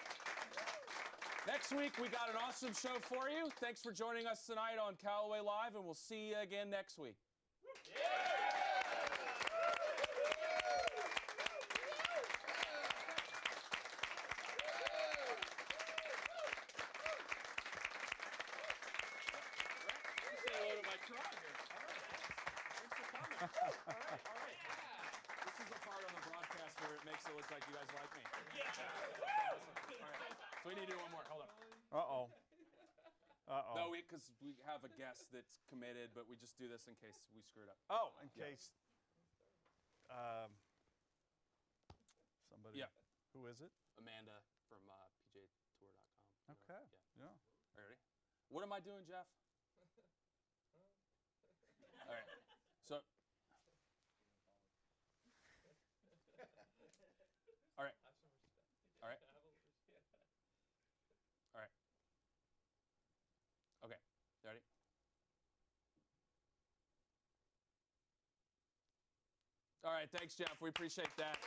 Next 1.47 1.73
week, 1.77 1.93
we 2.01 2.09
got 2.09 2.31
an 2.31 2.37
awesome 2.47 2.73
show 2.73 2.97
for 3.03 3.29
you. 3.29 3.51
Thanks 3.61 3.83
for 3.83 3.93
joining 3.93 4.27
us 4.27 4.47
tonight 4.47 4.79
on 4.81 4.95
Callaway 4.97 5.41
Live, 5.41 5.75
and 5.77 5.85
we'll 5.85 5.93
see 5.93 6.29
you 6.31 6.37
again 6.43 6.71
next 6.71 6.99
week. 6.99 7.17
Say 7.85 7.93
hello 20.57 20.73
to 20.73 20.85
my 20.89 20.97
crowd 21.05 21.37
here. 21.37 21.53
All 21.69 21.85
right. 21.85 22.01
Thanks 22.81 22.97
for 22.97 23.05
coming. 23.13 23.37
All 23.45 23.53
right, 23.93 24.25
all 24.25 24.41
right. 24.41 24.57
This 25.45 25.57
is 25.61 25.69
the 25.69 25.77
part 25.85 26.01
on 26.01 26.13
the 26.17 26.25
broadcast 26.33 26.73
where 26.81 26.97
it 26.97 27.05
makes 27.05 27.29
it 27.29 27.37
look 27.37 27.45
like 27.53 27.61
you 27.69 27.77
guys 27.77 27.93
like 27.93 28.09
me. 28.17 28.25
All 28.25 28.41
right. 30.09 30.33
So 30.65 30.73
we 30.73 30.81
need 30.81 30.89
to 30.89 30.97
do 30.97 31.01
one 31.05 31.13
more. 31.13 31.21
Hold 31.29 31.45
on. 31.45 31.53
Uh 31.93 32.01
oh. 32.01 32.33
Uh 33.45 33.61
oh. 33.69 33.77
No, 33.77 33.93
because 33.93 34.33
we, 34.41 34.57
have 34.75 34.83
a 34.83 34.91
guest 34.99 35.31
that's 35.31 35.63
committed, 35.71 36.11
but 36.19 36.27
we 36.27 36.35
just 36.35 36.59
do 36.59 36.67
this 36.67 36.91
in 36.91 36.99
case 36.99 37.15
we 37.31 37.39
screw 37.47 37.63
it 37.63 37.71
up. 37.71 37.79
Oh, 37.87 38.11
in 38.19 38.27
case. 38.35 38.75
Um, 40.11 40.51
somebody. 42.51 42.83
Yeah. 42.83 42.91
Who 43.39 43.47
is 43.47 43.63
it? 43.63 43.71
Amanda 43.95 44.35
from 44.67 44.83
uh, 44.91 44.95
PGATour.com. 45.31 46.59
Okay. 46.59 46.83
Yeah. 47.15 47.31
Yeah. 47.31 47.31
Are 47.79 47.87
you 47.87 47.87
ready? 47.87 48.03
What 48.51 48.67
am 48.67 48.75
I 48.75 48.83
doing, 48.83 49.07
Geoff? 49.07 49.31
All 52.03 52.11
right. 52.11 52.27
So. 52.83 52.99
All 57.79 57.87
right. 57.87 57.95
All 59.03 59.09
right. 59.09 59.23
All 61.55 61.63
right. 61.63 61.71
Okay. 63.87 64.01
You 64.45 64.49
ready? 64.49 64.61
All 69.85 69.93
right. 70.05 70.21
Thanks, 70.21 70.35
Geoff. 70.35 70.61
We 70.61 70.69
appreciate 70.69 71.09
that. 71.17 71.39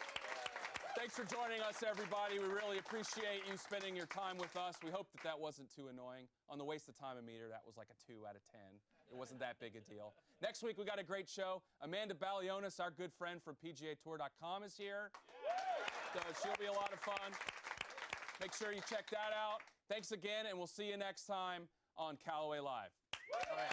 Thanks 0.98 1.13
for 1.13 1.26
joining 1.30 1.62
us, 1.62 1.86
everybody. 1.86 2.41
We 2.41 2.50
really 2.50 2.80
appreciate 2.80 3.46
you 3.46 3.54
spending 3.54 3.96
your 3.96 4.08
time 4.10 4.38
with 4.41 4.58
us. 4.58 4.76
We 4.84 4.89
hope 4.89 5.06
that 5.13 5.22
that 5.22 5.38
wasn't 5.38 5.70
too 5.70 5.93
annoying. 5.93 6.26
On 6.50 6.58
the 6.58 6.65
waste 6.65 6.89
of 6.89 6.98
time 6.98 7.22
meter, 7.22 7.46
that 7.50 7.62
was 7.65 7.78
like 7.78 7.88
a 7.93 7.98
two 8.02 8.26
out 8.26 8.34
of 8.34 8.41
10. 8.50 8.58
It 9.12 9.15
wasn't 9.15 9.39
that 9.41 9.62
big 9.62 9.78
a 9.78 9.82
deal. 9.86 10.13
Next 10.41 10.63
week, 10.63 10.78
we 10.78 10.86
got 10.86 10.98
a 10.98 11.04
great 11.04 11.30
show. 11.30 11.62
Amanda 11.82 12.15
Balionis, 12.15 12.80
our 12.80 12.89
good 12.89 13.13
friend 13.13 13.39
from 13.43 13.56
PGAtour.com, 13.63 14.63
is 14.63 14.74
here. 14.76 15.12
So 16.13 16.20
she'll 16.41 16.58
be 16.60 16.65
a 16.65 16.74
lot 16.74 16.91
of 16.91 17.00
fun. 17.00 17.30
Make 18.41 18.54
sure 18.54 18.74
you 18.74 18.82
check 18.89 19.06
that 19.12 19.38
out. 19.38 19.62
Thanks 19.89 20.12
again, 20.12 20.50
and 20.50 20.58
we'll 20.58 20.65
see 20.65 20.89
you 20.89 20.98
next 20.98 21.26
time 21.26 21.70
on 21.96 22.17
Callaway 22.26 22.60
Live. 22.60 22.89
All 23.34 23.58
right. 23.58 23.70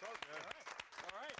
So 0.00 0.08
good. 0.28 0.44
All 1.06 1.14
right. 1.16 1.36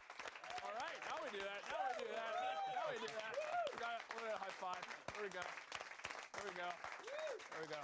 All 0.65 0.75
right. 0.75 0.99
Now 1.07 1.17
we 1.23 1.29
do 1.31 1.43
that. 1.45 1.61
Now 1.71 1.79
we 1.87 1.93
do 2.03 2.09
that. 2.11 2.33
Now 2.75 2.85
we 2.91 2.97
do 2.99 3.11
that. 3.15 3.33
We 3.73 3.77
got 3.79 3.93
it. 3.95 4.03
We're 4.15 4.27
gonna 4.27 4.41
high 4.43 4.57
five. 4.59 4.83
There 5.15 5.23
we 5.23 5.31
go. 5.31 5.45
There 5.45 6.45
we 6.47 6.55
go. 6.59 6.69
There 6.71 7.61
we 7.63 7.69
go. 7.69 7.83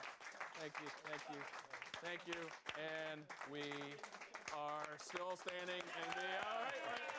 Thank 0.58 0.71
you. 0.82 0.90
Thank 1.06 1.22
you. 1.30 1.40
Thank 2.02 2.20
you. 2.26 2.40
And 2.74 3.20
we 3.52 3.62
are 4.56 4.84
still 4.98 5.36
standing 5.36 5.82
and 5.82 6.10
the 6.14 6.28
all 6.46 6.62
right. 6.62 7.11